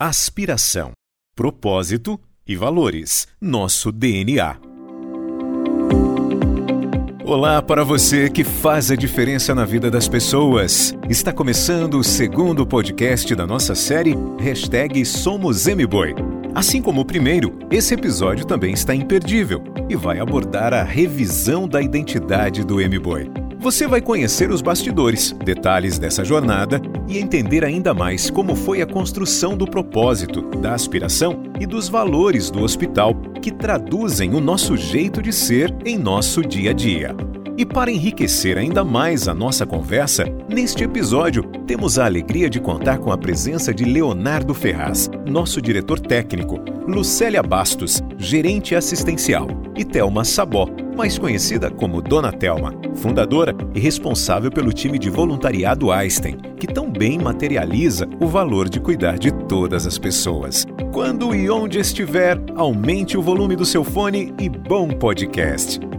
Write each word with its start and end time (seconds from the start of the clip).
aspiração, 0.00 0.92
propósito 1.36 2.18
e 2.48 2.56
valores, 2.56 3.28
nosso 3.38 3.92
DNA. 3.92 4.56
Olá 7.22 7.60
para 7.60 7.84
você 7.84 8.30
que 8.30 8.42
faz 8.42 8.90
a 8.90 8.96
diferença 8.96 9.54
na 9.54 9.66
vida 9.66 9.90
das 9.90 10.08
pessoas. 10.08 10.94
Está 11.06 11.34
começando 11.34 11.98
o 11.98 12.02
segundo 12.02 12.66
podcast 12.66 13.34
da 13.34 13.46
nossa 13.46 13.74
série 13.74 14.16
Hashtag 14.38 15.04
Somos 15.04 15.66
MBoi. 15.66 16.14
Assim 16.54 16.80
como 16.80 17.02
o 17.02 17.04
primeiro, 17.04 17.58
esse 17.70 17.92
episódio 17.92 18.46
também 18.46 18.72
está 18.72 18.94
imperdível 18.94 19.62
e 19.86 19.94
vai 19.96 20.18
abordar 20.18 20.72
a 20.72 20.82
revisão 20.82 21.68
da 21.68 21.82
identidade 21.82 22.64
do 22.64 22.76
MBoi. 22.76 23.49
Você 23.60 23.86
vai 23.86 24.00
conhecer 24.00 24.50
os 24.50 24.62
bastidores, 24.62 25.32
detalhes 25.32 25.98
dessa 25.98 26.24
jornada 26.24 26.80
e 27.06 27.18
entender 27.18 27.62
ainda 27.62 27.92
mais 27.92 28.30
como 28.30 28.56
foi 28.56 28.80
a 28.80 28.86
construção 28.86 29.54
do 29.54 29.66
propósito, 29.66 30.40
da 30.62 30.72
aspiração 30.72 31.42
e 31.60 31.66
dos 31.66 31.86
valores 31.86 32.50
do 32.50 32.62
hospital 32.62 33.14
que 33.42 33.50
traduzem 33.50 34.34
o 34.34 34.40
nosso 34.40 34.78
jeito 34.78 35.20
de 35.20 35.30
ser 35.30 35.76
em 35.84 35.98
nosso 35.98 36.40
dia 36.40 36.70
a 36.70 36.72
dia. 36.72 37.14
E 37.60 37.66
para 37.66 37.92
enriquecer 37.92 38.56
ainda 38.56 38.82
mais 38.82 39.28
a 39.28 39.34
nossa 39.34 39.66
conversa, 39.66 40.24
neste 40.48 40.82
episódio 40.82 41.42
temos 41.66 41.98
a 41.98 42.06
alegria 42.06 42.48
de 42.48 42.58
contar 42.58 42.96
com 42.96 43.12
a 43.12 43.18
presença 43.18 43.74
de 43.74 43.84
Leonardo 43.84 44.54
Ferraz, 44.54 45.10
nosso 45.28 45.60
diretor 45.60 46.00
técnico, 46.00 46.58
Lucélia 46.88 47.42
Bastos, 47.42 48.02
gerente 48.16 48.74
assistencial, 48.74 49.46
e 49.76 49.84
Thelma 49.84 50.24
Sabó, 50.24 50.68
mais 50.96 51.18
conhecida 51.18 51.70
como 51.70 52.00
Dona 52.00 52.32
Thelma, 52.32 52.72
fundadora 52.94 53.54
e 53.74 53.78
responsável 53.78 54.50
pelo 54.50 54.72
time 54.72 54.98
de 54.98 55.10
voluntariado 55.10 55.92
Einstein, 55.92 56.38
que 56.58 56.66
tão 56.66 56.90
bem 56.90 57.18
materializa 57.18 58.08
o 58.18 58.26
valor 58.26 58.70
de 58.70 58.80
cuidar 58.80 59.18
de 59.18 59.30
todas 59.30 59.86
as 59.86 59.98
pessoas. 59.98 60.66
Quando 60.94 61.34
e 61.34 61.50
onde 61.50 61.78
estiver, 61.78 62.40
aumente 62.56 63.18
o 63.18 63.22
volume 63.22 63.54
do 63.54 63.66
seu 63.66 63.84
fone 63.84 64.32
e 64.40 64.48
bom 64.48 64.88
podcast. 64.88 65.89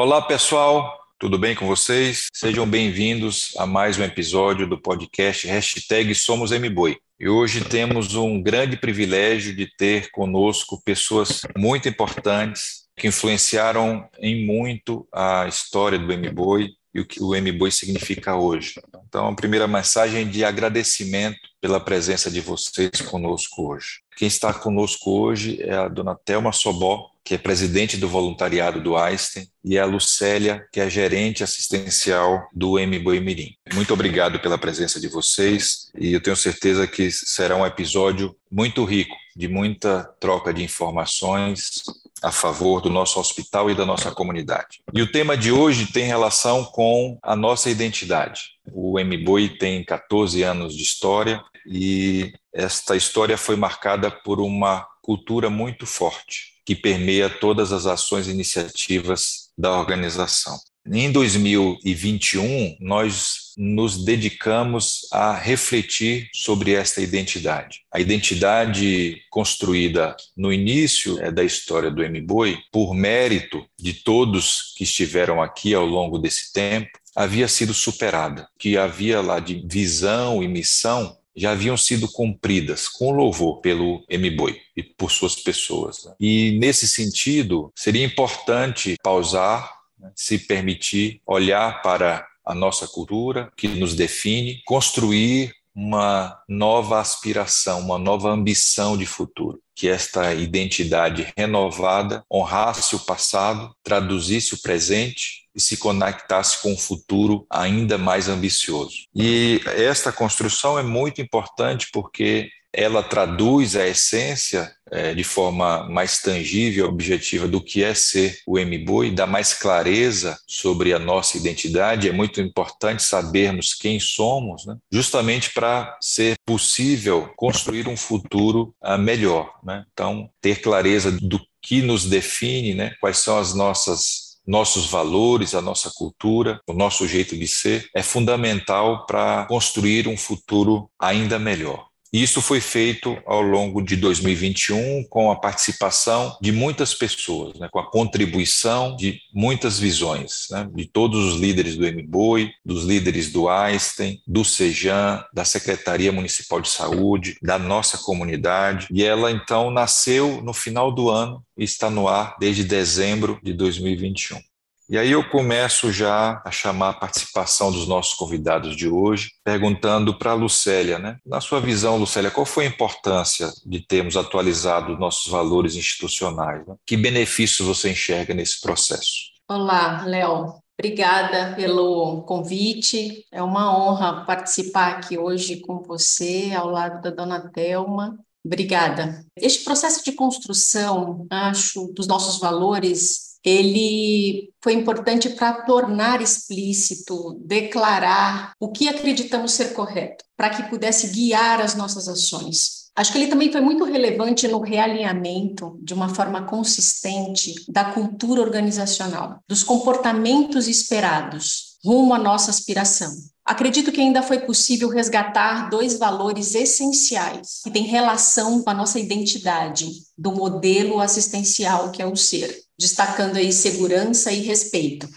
Olá, 0.00 0.22
pessoal. 0.22 0.96
Tudo 1.18 1.36
bem 1.36 1.56
com 1.56 1.66
vocês? 1.66 2.28
Sejam 2.32 2.64
bem-vindos 2.64 3.52
a 3.58 3.66
mais 3.66 3.98
um 3.98 4.04
episódio 4.04 4.64
do 4.64 4.80
podcast 4.80 5.44
Hashtag 5.48 6.14
Somos 6.14 6.52
MBoi. 6.52 6.98
E 7.18 7.28
hoje 7.28 7.64
temos 7.64 8.14
um 8.14 8.40
grande 8.40 8.76
privilégio 8.76 9.56
de 9.56 9.66
ter 9.76 10.08
conosco 10.12 10.80
pessoas 10.84 11.42
muito 11.56 11.88
importantes 11.88 12.86
que 12.96 13.08
influenciaram 13.08 14.08
em 14.20 14.46
muito 14.46 15.04
a 15.12 15.48
história 15.48 15.98
do 15.98 16.16
MBoi 16.16 16.68
e 16.98 17.00
o 17.00 17.06
que 17.06 17.22
o 17.22 17.34
MBoi 17.34 17.70
significa 17.70 18.36
hoje. 18.36 18.74
Então, 19.08 19.28
a 19.28 19.34
primeira 19.34 19.66
mensagem 19.66 20.22
é 20.22 20.24
de 20.24 20.44
agradecimento 20.44 21.38
pela 21.60 21.80
presença 21.80 22.30
de 22.30 22.40
vocês 22.40 23.00
conosco 23.00 23.70
hoje. 23.70 24.00
Quem 24.16 24.28
está 24.28 24.52
conosco 24.52 25.10
hoje 25.10 25.62
é 25.62 25.74
a 25.74 25.88
dona 25.88 26.14
Thelma 26.14 26.52
Sobó, 26.52 27.10
que 27.24 27.34
é 27.34 27.38
presidente 27.38 27.96
do 27.96 28.08
voluntariado 28.08 28.82
do 28.82 28.96
Einstein, 28.96 29.46
e 29.64 29.78
a 29.78 29.84
Lucélia, 29.84 30.66
que 30.72 30.80
é 30.80 30.88
gerente 30.88 31.44
assistencial 31.44 32.48
do 32.52 32.78
M 32.78 32.98
Mirim. 32.98 33.54
Muito 33.74 33.92
obrigado 33.92 34.40
pela 34.40 34.58
presença 34.58 34.98
de 34.98 35.08
vocês 35.08 35.90
e 35.96 36.12
eu 36.12 36.22
tenho 36.22 36.36
certeza 36.36 36.86
que 36.86 37.10
será 37.10 37.54
um 37.54 37.66
episódio 37.66 38.34
muito 38.50 38.82
rico, 38.84 39.14
de 39.36 39.46
muita 39.46 40.04
troca 40.18 40.52
de 40.52 40.64
informações 40.64 41.82
a 42.22 42.32
favor 42.32 42.80
do 42.80 42.90
nosso 42.90 43.20
hospital 43.20 43.70
e 43.70 43.74
da 43.74 43.86
nossa 43.86 44.10
comunidade. 44.10 44.80
E 44.92 45.02
o 45.02 45.10
tema 45.10 45.36
de 45.36 45.52
hoje 45.52 45.86
tem 45.86 46.04
relação 46.04 46.64
com 46.64 47.18
a 47.22 47.36
nossa 47.36 47.70
identidade. 47.70 48.52
O 48.72 48.98
MBoi 48.98 49.48
tem 49.48 49.84
14 49.84 50.42
anos 50.42 50.74
de 50.74 50.82
história 50.82 51.42
e 51.66 52.32
esta 52.52 52.96
história 52.96 53.36
foi 53.36 53.56
marcada 53.56 54.10
por 54.10 54.40
uma 54.40 54.86
cultura 55.02 55.48
muito 55.48 55.86
forte 55.86 56.58
que 56.68 56.74
permeia 56.74 57.30
todas 57.30 57.72
as 57.72 57.86
ações 57.86 58.28
e 58.28 58.30
iniciativas 58.30 59.48
da 59.56 59.74
organização. 59.78 60.58
Em 60.86 61.10
2021, 61.10 62.76
nós 62.78 63.47
nos 63.58 64.04
dedicamos 64.04 65.08
a 65.10 65.34
refletir 65.34 66.30
sobre 66.32 66.74
esta 66.74 67.00
identidade. 67.00 67.80
A 67.92 67.98
identidade 67.98 69.20
construída 69.28 70.16
no 70.36 70.52
início 70.52 71.20
é, 71.20 71.32
da 71.32 71.42
história 71.42 71.90
do 71.90 72.02
MBoi, 72.02 72.56
por 72.70 72.94
mérito 72.94 73.66
de 73.76 73.92
todos 73.92 74.74
que 74.76 74.84
estiveram 74.84 75.42
aqui 75.42 75.74
ao 75.74 75.84
longo 75.84 76.18
desse 76.18 76.52
tempo, 76.52 76.90
havia 77.16 77.48
sido 77.48 77.74
superada. 77.74 78.48
Que 78.56 78.76
havia 78.76 79.20
lá 79.20 79.40
de 79.40 79.66
visão 79.68 80.40
e 80.40 80.46
missão 80.46 81.18
já 81.38 81.52
haviam 81.52 81.76
sido 81.76 82.08
cumpridas 82.08 82.88
com 82.88 83.12
louvor 83.12 83.60
pelo 83.60 84.04
MBoi 84.10 84.60
e 84.76 84.82
por 84.82 85.10
suas 85.10 85.36
pessoas. 85.36 86.04
Né? 86.04 86.14
E 86.18 86.58
nesse 86.58 86.88
sentido, 86.88 87.72
seria 87.76 88.04
importante 88.04 88.96
pausar, 89.02 89.72
né? 89.98 90.10
se 90.16 90.38
permitir 90.38 91.20
olhar 91.24 91.80
para 91.80 92.26
a 92.48 92.54
nossa 92.54 92.88
cultura 92.88 93.52
que 93.56 93.68
nos 93.68 93.94
define, 93.94 94.62
construir 94.64 95.54
uma 95.74 96.36
nova 96.48 96.98
aspiração, 96.98 97.80
uma 97.80 97.98
nova 97.98 98.30
ambição 98.30 98.96
de 98.96 99.06
futuro, 99.06 99.60
que 99.76 99.88
esta 99.88 100.34
identidade 100.34 101.32
renovada 101.36 102.24
honrasse 102.32 102.96
o 102.96 102.98
passado, 102.98 103.72
traduzisse 103.84 104.54
o 104.54 104.62
presente 104.62 105.46
e 105.54 105.60
se 105.60 105.76
conectasse 105.76 106.60
com 106.62 106.72
um 106.72 106.76
futuro 106.76 107.46
ainda 107.48 107.96
mais 107.96 108.28
ambicioso. 108.28 109.04
E 109.14 109.60
esta 109.66 110.10
construção 110.10 110.78
é 110.78 110.82
muito 110.82 111.20
importante 111.20 111.88
porque 111.92 112.48
ela 112.72 113.02
traduz 113.02 113.76
a 113.76 113.86
essência 113.86 114.72
é, 114.90 115.14
de 115.14 115.24
forma 115.24 115.88
mais 115.88 116.20
tangível, 116.20 116.88
objetiva 116.88 117.46
do 117.46 117.60
que 117.60 117.82
é 117.82 117.94
ser 117.94 118.38
o 118.46 118.58
MBoi, 118.58 119.10
dá 119.10 119.26
mais 119.26 119.54
clareza 119.54 120.38
sobre 120.46 120.92
a 120.92 120.98
nossa 120.98 121.36
identidade. 121.36 122.08
É 122.08 122.12
muito 122.12 122.40
importante 122.40 123.02
sabermos 123.02 123.74
quem 123.74 123.98
somos, 124.00 124.66
né? 124.66 124.76
justamente 124.90 125.52
para 125.52 125.96
ser 126.00 126.36
possível 126.44 127.30
construir 127.36 127.88
um 127.88 127.96
futuro 127.96 128.74
uh, 128.82 128.98
melhor. 128.98 129.52
Né? 129.62 129.84
Então, 129.92 130.30
ter 130.40 130.60
clareza 130.60 131.10
do 131.10 131.40
que 131.60 131.82
nos 131.82 132.04
define, 132.04 132.74
né? 132.74 132.94
quais 133.00 133.18
são 133.18 133.38
as 133.38 133.54
nossas 133.54 134.28
nossos 134.48 134.86
valores, 134.86 135.54
a 135.54 135.60
nossa 135.60 135.90
cultura, 135.94 136.58
o 136.66 136.72
nosso 136.72 137.06
jeito 137.06 137.36
de 137.36 137.46
ser, 137.46 137.86
é 137.94 138.02
fundamental 138.02 139.04
para 139.04 139.44
construir 139.44 140.08
um 140.08 140.16
futuro 140.16 140.90
ainda 140.98 141.38
melhor. 141.38 141.87
Isso 142.12 142.40
foi 142.40 142.60
feito 142.60 143.18
ao 143.26 143.42
longo 143.42 143.82
de 143.82 143.94
2021 143.96 145.04
com 145.10 145.30
a 145.30 145.36
participação 145.36 146.36
de 146.40 146.50
muitas 146.50 146.94
pessoas, 146.94 147.58
né, 147.58 147.68
com 147.70 147.78
a 147.78 147.90
contribuição 147.90 148.96
de 148.96 149.20
muitas 149.32 149.78
visões, 149.78 150.46
né, 150.50 150.68
de 150.74 150.86
todos 150.86 151.34
os 151.34 151.40
líderes 151.40 151.76
do 151.76 151.86
MBOI, 151.86 152.50
dos 152.64 152.84
líderes 152.84 153.30
do 153.30 153.48
Einstein, 153.48 154.20
do 154.26 154.44
Sejan, 154.44 155.22
da 155.34 155.44
Secretaria 155.44 156.10
Municipal 156.10 156.60
de 156.60 156.68
Saúde, 156.68 157.36
da 157.42 157.58
nossa 157.58 157.98
comunidade. 157.98 158.88
E 158.90 159.04
ela 159.04 159.30
então 159.30 159.70
nasceu 159.70 160.40
no 160.42 160.54
final 160.54 160.90
do 160.90 161.10
ano 161.10 161.42
e 161.56 161.64
está 161.64 161.90
no 161.90 162.08
ar 162.08 162.36
desde 162.40 162.64
dezembro 162.64 163.38
de 163.42 163.52
2021. 163.52 164.47
E 164.90 164.96
aí 164.96 165.10
eu 165.10 165.22
começo 165.28 165.92
já 165.92 166.40
a 166.42 166.50
chamar 166.50 166.88
a 166.88 166.94
participação 166.94 167.70
dos 167.70 167.86
nossos 167.86 168.14
convidados 168.14 168.74
de 168.74 168.88
hoje, 168.88 169.32
perguntando 169.44 170.16
para 170.18 170.30
a 170.30 170.34
Lucélia, 170.34 170.98
né? 170.98 171.18
Na 171.26 171.42
sua 171.42 171.60
visão, 171.60 171.98
Lucélia, 171.98 172.30
qual 172.30 172.46
foi 172.46 172.64
a 172.64 172.68
importância 172.68 173.52
de 173.66 173.80
termos 173.80 174.16
atualizado 174.16 174.96
nossos 174.96 175.30
valores 175.30 175.76
institucionais? 175.76 176.66
Né? 176.66 176.74
Que 176.86 176.96
benefícios 176.96 177.68
você 177.68 177.90
enxerga 177.90 178.32
nesse 178.32 178.62
processo? 178.62 179.28
Olá, 179.46 180.04
Léo. 180.06 180.54
Obrigada 180.80 181.54
pelo 181.54 182.22
convite. 182.22 183.26
É 183.30 183.42
uma 183.42 183.78
honra 183.78 184.24
participar 184.24 184.92
aqui 184.92 185.18
hoje 185.18 185.60
com 185.60 185.82
você, 185.82 186.54
ao 186.56 186.70
lado 186.70 187.02
da 187.02 187.10
dona 187.10 187.50
Thelma. 187.50 188.18
Obrigada. 188.42 189.22
Este 189.36 189.64
processo 189.64 190.02
de 190.02 190.12
construção, 190.12 191.26
acho, 191.30 191.92
dos 191.92 192.06
nossos 192.06 192.40
valores 192.40 193.27
ele 193.44 194.50
foi 194.62 194.72
importante 194.74 195.30
para 195.30 195.62
tornar 195.62 196.20
explícito, 196.20 197.40
declarar 197.44 198.52
o 198.58 198.70
que 198.70 198.88
acreditamos 198.88 199.52
ser 199.52 199.72
correto, 199.72 200.24
para 200.36 200.50
que 200.50 200.68
pudesse 200.68 201.08
guiar 201.08 201.60
as 201.60 201.74
nossas 201.74 202.08
ações. 202.08 202.88
Acho 202.96 203.12
que 203.12 203.18
ele 203.18 203.28
também 203.28 203.52
foi 203.52 203.60
muito 203.60 203.84
relevante 203.84 204.48
no 204.48 204.60
realinhamento, 204.60 205.78
de 205.82 205.94
uma 205.94 206.08
forma 206.08 206.42
consistente, 206.42 207.54
da 207.68 207.92
cultura 207.92 208.40
organizacional, 208.40 209.38
dos 209.46 209.62
comportamentos 209.62 210.66
esperados 210.66 211.68
rumo 211.84 212.12
à 212.12 212.18
nossa 212.18 212.50
aspiração. 212.50 213.10
Acredito 213.48 213.90
que 213.90 214.02
ainda 214.02 214.22
foi 214.22 214.40
possível 214.40 214.90
resgatar 214.90 215.70
dois 215.70 215.98
valores 215.98 216.54
essenciais 216.54 217.62
que 217.64 217.70
têm 217.70 217.84
relação 217.84 218.62
com 218.62 218.68
a 218.68 218.74
nossa 218.74 219.00
identidade 219.00 219.88
do 220.18 220.32
modelo 220.32 221.00
assistencial 221.00 221.90
que 221.90 222.02
é 222.02 222.06
o 222.06 222.14
ser 222.14 222.54
destacando 222.78 223.38
aí 223.38 223.50
segurança 223.50 224.30
e 224.30 224.40
respeito. 224.40 225.08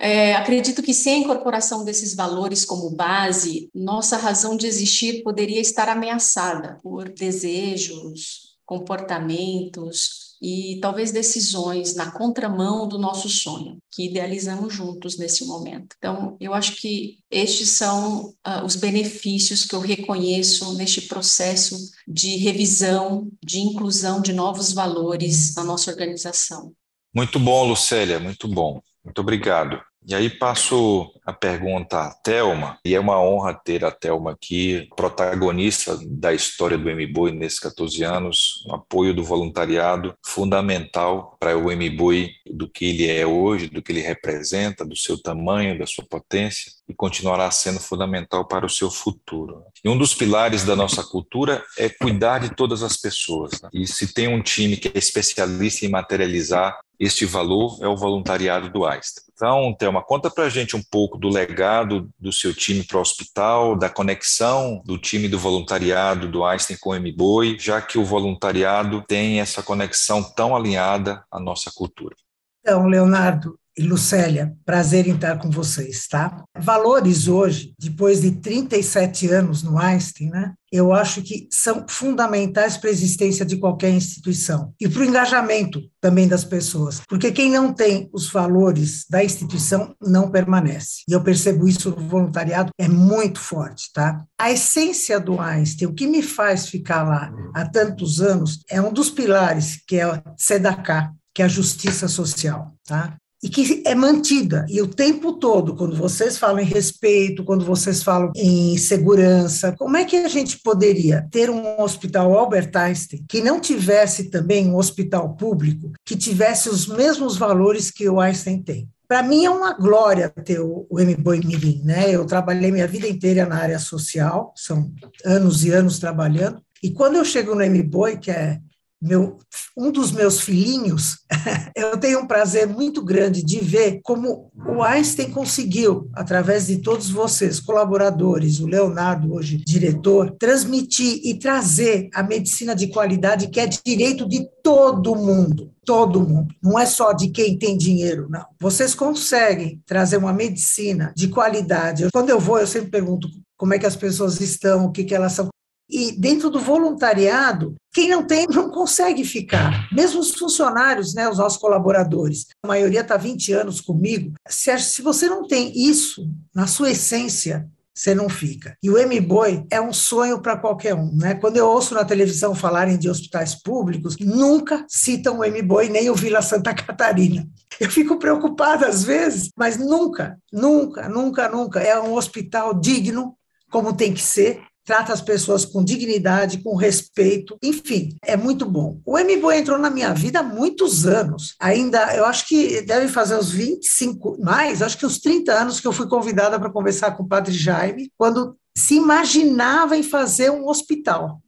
É, 0.00 0.34
acredito 0.34 0.82
que 0.82 0.92
sem 0.92 1.14
a 1.14 1.18
incorporação 1.18 1.84
desses 1.84 2.12
valores 2.12 2.64
como 2.64 2.90
base, 2.90 3.70
nossa 3.72 4.16
razão 4.16 4.56
de 4.56 4.66
existir 4.66 5.22
poderia 5.22 5.60
estar 5.60 5.88
ameaçada 5.88 6.80
por 6.82 7.08
desejos, 7.08 8.56
comportamentos, 8.66 10.25
e 10.40 10.78
talvez 10.80 11.12
decisões 11.12 11.94
na 11.94 12.10
contramão 12.10 12.86
do 12.86 12.98
nosso 12.98 13.28
sonho, 13.28 13.78
que 13.90 14.06
idealizamos 14.06 14.74
juntos 14.74 15.18
nesse 15.18 15.44
momento. 15.46 15.96
Então, 15.98 16.36
eu 16.40 16.52
acho 16.52 16.76
que 16.76 17.18
estes 17.30 17.70
são 17.70 18.28
uh, 18.46 18.64
os 18.64 18.76
benefícios 18.76 19.64
que 19.64 19.74
eu 19.74 19.80
reconheço 19.80 20.74
neste 20.74 21.02
processo 21.02 21.76
de 22.06 22.36
revisão, 22.36 23.28
de 23.42 23.58
inclusão 23.60 24.20
de 24.20 24.32
novos 24.32 24.72
valores 24.72 25.54
na 25.54 25.64
nossa 25.64 25.90
organização. 25.90 26.72
Muito 27.14 27.38
bom, 27.38 27.66
Lucélia, 27.66 28.20
muito 28.20 28.46
bom. 28.46 28.80
Muito 29.06 29.20
obrigado. 29.20 29.80
E 30.08 30.14
aí 30.14 30.30
passo 30.30 31.10
a 31.24 31.32
pergunta 31.32 31.98
à 31.98 32.14
Thelma, 32.22 32.78
e 32.84 32.94
é 32.94 33.00
uma 33.00 33.20
honra 33.20 33.52
ter 33.52 33.84
a 33.84 33.90
Thelma 33.90 34.30
aqui, 34.30 34.88
protagonista 34.96 35.98
da 36.06 36.32
história 36.32 36.78
do 36.78 36.88
MBOI 36.88 37.32
nesses 37.32 37.58
14 37.58 38.04
anos, 38.04 38.64
um 38.68 38.74
apoio 38.76 39.12
do 39.12 39.24
voluntariado 39.24 40.14
fundamental 40.24 41.36
para 41.40 41.58
o 41.58 41.72
MBOI, 41.72 42.30
do 42.48 42.68
que 42.68 42.84
ele 42.84 43.10
é 43.10 43.26
hoje, 43.26 43.66
do 43.66 43.82
que 43.82 43.90
ele 43.90 44.00
representa, 44.00 44.84
do 44.84 44.94
seu 44.94 45.20
tamanho, 45.20 45.76
da 45.76 45.86
sua 45.86 46.04
potência, 46.08 46.70
e 46.88 46.94
continuará 46.94 47.50
sendo 47.50 47.80
fundamental 47.80 48.46
para 48.46 48.64
o 48.64 48.70
seu 48.70 48.88
futuro. 48.88 49.64
E 49.84 49.88
um 49.88 49.98
dos 49.98 50.14
pilares 50.14 50.64
da 50.64 50.76
nossa 50.76 51.02
cultura 51.02 51.64
é 51.76 51.88
cuidar 51.88 52.38
de 52.38 52.54
todas 52.54 52.84
as 52.84 52.96
pessoas. 52.96 53.60
Né? 53.60 53.68
E 53.72 53.86
se 53.88 54.14
tem 54.14 54.28
um 54.28 54.40
time 54.40 54.76
que 54.76 54.86
é 54.86 54.96
especialista 54.96 55.84
em 55.84 55.88
materializar 55.88 56.78
este 56.98 57.24
valor, 57.24 57.78
é 57.80 57.88
o 57.88 57.96
voluntariado 57.96 58.70
do 58.70 58.84
Einstein. 58.84 59.24
Então, 59.32 59.74
Thelma, 59.78 60.02
conta 60.02 60.30
para 60.30 60.44
a 60.44 60.48
gente 60.48 60.74
um 60.74 60.82
pouco 60.82 61.18
do 61.18 61.28
legado 61.28 62.08
do 62.18 62.32
seu 62.32 62.54
time 62.54 62.82
para 62.82 62.96
o 62.96 63.00
hospital, 63.00 63.76
da 63.76 63.90
conexão 63.90 64.82
do 64.84 64.96
time 64.96 65.28
do 65.28 65.38
voluntariado 65.38 66.26
do 66.26 66.42
Einstein 66.42 66.78
com 66.80 66.90
o 66.90 66.98
MBOI, 66.98 67.58
já 67.58 67.82
que 67.82 67.98
o 67.98 68.04
voluntariado 68.04 69.02
tem 69.06 69.40
essa 69.40 69.62
conexão 69.62 70.22
tão 70.22 70.56
alinhada 70.56 71.22
à 71.30 71.38
nossa 71.38 71.70
cultura. 71.74 72.16
Então, 72.60 72.86
Leonardo, 72.86 73.58
Lucélia, 73.78 74.54
prazer 74.64 75.06
em 75.06 75.14
estar 75.14 75.38
com 75.38 75.50
vocês, 75.50 76.06
tá? 76.08 76.44
Valores 76.58 77.28
hoje, 77.28 77.74
depois 77.78 78.22
de 78.22 78.30
37 78.32 79.28
anos 79.28 79.62
no 79.62 79.78
Einstein, 79.78 80.30
né? 80.30 80.54
Eu 80.72 80.92
acho 80.92 81.22
que 81.22 81.46
são 81.50 81.86
fundamentais 81.88 82.76
para 82.76 82.90
a 82.90 82.92
existência 82.92 83.46
de 83.46 83.56
qualquer 83.56 83.90
instituição 83.90 84.74
e 84.80 84.88
para 84.88 85.00
o 85.00 85.04
engajamento 85.04 85.80
também 86.00 86.26
das 86.26 86.44
pessoas, 86.44 87.00
porque 87.08 87.30
quem 87.30 87.50
não 87.50 87.72
tem 87.72 88.08
os 88.12 88.28
valores 88.30 89.04
da 89.08 89.22
instituição 89.22 89.94
não 90.00 90.30
permanece. 90.30 91.02
E 91.08 91.12
eu 91.12 91.22
percebo 91.22 91.68
isso 91.68 91.90
no 91.90 92.08
voluntariado, 92.08 92.70
é 92.78 92.88
muito 92.88 93.38
forte, 93.38 93.92
tá? 93.92 94.24
A 94.38 94.50
essência 94.50 95.20
do 95.20 95.40
Einstein, 95.40 95.88
o 95.88 95.94
que 95.94 96.06
me 96.06 96.22
faz 96.22 96.68
ficar 96.68 97.04
lá 97.04 97.32
há 97.54 97.68
tantos 97.68 98.20
anos, 98.20 98.60
é 98.68 98.80
um 98.80 98.92
dos 98.92 99.10
pilares 99.10 99.80
que 99.86 99.96
é 99.96 100.06
o 100.06 100.20
SEDACA, 100.36 101.12
que 101.34 101.42
é 101.42 101.44
a 101.44 101.48
justiça 101.48 102.08
social, 102.08 102.74
tá? 102.86 103.16
E 103.46 103.48
que 103.48 103.80
é 103.86 103.94
mantida. 103.94 104.66
E 104.68 104.82
o 104.82 104.88
tempo 104.88 105.34
todo, 105.34 105.76
quando 105.76 105.94
vocês 105.94 106.36
falam 106.36 106.58
em 106.58 106.64
respeito, 106.64 107.44
quando 107.44 107.64
vocês 107.64 108.02
falam 108.02 108.32
em 108.34 108.76
segurança, 108.76 109.72
como 109.78 109.96
é 109.96 110.04
que 110.04 110.16
a 110.16 110.26
gente 110.26 110.58
poderia 110.58 111.28
ter 111.30 111.48
um 111.48 111.80
hospital 111.80 112.36
Albert 112.36 112.72
Einstein 112.74 113.24
que 113.28 113.40
não 113.40 113.60
tivesse 113.60 114.30
também 114.30 114.66
um 114.66 114.76
hospital 114.76 115.36
público 115.36 115.92
que 116.04 116.16
tivesse 116.16 116.68
os 116.68 116.88
mesmos 116.88 117.36
valores 117.36 117.88
que 117.88 118.08
o 118.08 118.18
Einstein 118.18 118.60
tem? 118.60 118.88
Para 119.06 119.22
mim 119.22 119.44
é 119.44 119.50
uma 119.50 119.72
glória 119.74 120.28
ter 120.28 120.58
o, 120.58 120.84
o 120.90 121.00
MBOI 121.00 121.38
Mirim, 121.46 121.82
né? 121.84 122.10
Eu 122.10 122.26
trabalhei 122.26 122.72
minha 122.72 122.88
vida 122.88 123.06
inteira 123.06 123.46
na 123.46 123.58
área 123.58 123.78
social, 123.78 124.52
são 124.56 124.90
anos 125.24 125.64
e 125.64 125.70
anos 125.70 126.00
trabalhando, 126.00 126.60
e 126.82 126.90
quando 126.90 127.14
eu 127.14 127.24
chego 127.24 127.54
no 127.54 127.64
MBOI, 127.64 128.18
que 128.18 128.30
é 128.32 128.58
meu, 129.06 129.38
um 129.76 129.90
dos 129.90 130.10
meus 130.10 130.40
filhinhos, 130.40 131.18
eu 131.74 131.96
tenho 131.96 132.20
um 132.20 132.26
prazer 132.26 132.66
muito 132.66 133.02
grande 133.02 133.42
de 133.42 133.60
ver 133.60 134.00
como 134.02 134.50
o 134.54 134.82
Einstein 134.82 135.30
conseguiu, 135.30 136.10
através 136.12 136.66
de 136.66 136.78
todos 136.78 137.08
vocês, 137.08 137.60
colaboradores, 137.60 138.58
o 138.58 138.66
Leonardo, 138.66 139.32
hoje 139.32 139.62
diretor, 139.64 140.34
transmitir 140.38 141.20
e 141.24 141.38
trazer 141.38 142.08
a 142.12 142.22
medicina 142.22 142.74
de 142.74 142.88
qualidade, 142.88 143.48
que 143.48 143.60
é 143.60 143.66
direito 143.66 144.28
de 144.28 144.48
todo 144.62 145.14
mundo. 145.14 145.70
Todo 145.84 146.20
mundo, 146.20 146.52
não 146.60 146.76
é 146.76 146.84
só 146.84 147.12
de 147.12 147.28
quem 147.28 147.56
tem 147.56 147.78
dinheiro, 147.78 148.26
não. 148.28 148.44
Vocês 148.58 148.92
conseguem 148.92 149.80
trazer 149.86 150.16
uma 150.16 150.32
medicina 150.32 151.12
de 151.16 151.28
qualidade. 151.28 152.08
Quando 152.12 152.30
eu 152.30 152.40
vou, 152.40 152.58
eu 152.58 152.66
sempre 152.66 152.90
pergunto 152.90 153.28
como 153.56 153.72
é 153.72 153.78
que 153.78 153.86
as 153.86 153.96
pessoas 153.96 154.40
estão, 154.40 154.86
o 154.86 154.92
que, 154.92 155.04
que 155.04 155.14
elas 155.14 155.32
são. 155.32 155.48
E 155.88 156.12
dentro 156.12 156.50
do 156.50 156.58
voluntariado, 156.58 157.74
quem 157.92 158.10
não 158.10 158.26
tem 158.26 158.46
não 158.48 158.70
consegue 158.70 159.24
ficar. 159.24 159.88
Mesmo 159.92 160.20
os 160.20 160.34
funcionários, 160.34 161.14
né, 161.14 161.28
os 161.28 161.38
nossos 161.38 161.58
colaboradores, 161.58 162.46
a 162.62 162.68
maioria 162.68 163.00
está 163.00 163.16
20 163.16 163.52
anos 163.52 163.80
comigo. 163.80 164.32
Se, 164.48 164.76
se 164.78 165.02
você 165.02 165.28
não 165.28 165.46
tem 165.46 165.72
isso 165.74 166.28
na 166.54 166.66
sua 166.66 166.90
essência, 166.90 167.68
você 167.96 168.14
não 168.14 168.28
fica. 168.28 168.76
E 168.82 168.90
o 168.90 168.98
M-Boy 168.98 169.66
é 169.70 169.80
um 169.80 169.92
sonho 169.92 170.38
para 170.42 170.58
qualquer 170.58 170.94
um. 170.94 171.10
Né? 171.16 171.34
Quando 171.34 171.56
eu 171.56 171.66
ouço 171.66 171.94
na 171.94 172.04
televisão 172.04 172.54
falarem 172.54 172.98
de 172.98 173.08
hospitais 173.08 173.54
públicos, 173.54 174.16
nunca 174.20 174.84
citam 174.86 175.38
o 175.38 175.44
M-Boy 175.44 175.88
nem 175.88 176.10
o 176.10 176.14
Vila 176.14 176.42
Santa 176.42 176.74
Catarina. 176.74 177.48
Eu 177.80 177.90
fico 177.90 178.18
preocupada 178.18 178.86
às 178.86 179.02
vezes, 179.02 179.50
mas 179.56 179.78
nunca, 179.78 180.38
nunca, 180.52 181.08
nunca, 181.08 181.48
nunca. 181.48 181.80
É 181.80 181.98
um 181.98 182.12
hospital 182.12 182.78
digno, 182.78 183.34
como 183.70 183.96
tem 183.96 184.12
que 184.12 184.22
ser, 184.22 184.60
trata 184.86 185.12
as 185.12 185.20
pessoas 185.20 185.64
com 185.64 185.84
dignidade, 185.84 186.58
com 186.58 186.76
respeito, 186.76 187.58
enfim, 187.62 188.16
é 188.24 188.36
muito 188.36 188.64
bom. 188.64 189.00
O 189.04 189.18
MBO 189.18 189.50
entrou 189.50 189.78
na 189.78 189.90
minha 189.90 190.14
vida 190.14 190.38
há 190.38 190.42
muitos 190.44 191.06
anos, 191.06 191.56
ainda, 191.60 192.16
eu 192.16 192.24
acho 192.24 192.46
que 192.46 192.80
deve 192.82 193.08
fazer 193.08 193.36
uns 193.36 193.50
25, 193.50 194.38
mais, 194.40 194.80
acho 194.80 194.96
que 194.96 195.04
uns 195.04 195.18
30 195.18 195.52
anos 195.52 195.80
que 195.80 195.86
eu 195.86 195.92
fui 195.92 196.08
convidada 196.08 196.58
para 196.58 196.70
conversar 196.70 197.16
com 197.16 197.24
o 197.24 197.28
padre 197.28 197.52
Jaime, 197.52 198.12
quando 198.16 198.56
se 198.76 198.94
imaginava 198.94 199.96
em 199.96 200.02
fazer 200.02 200.50
um 200.50 200.68
hospital. 200.68 201.40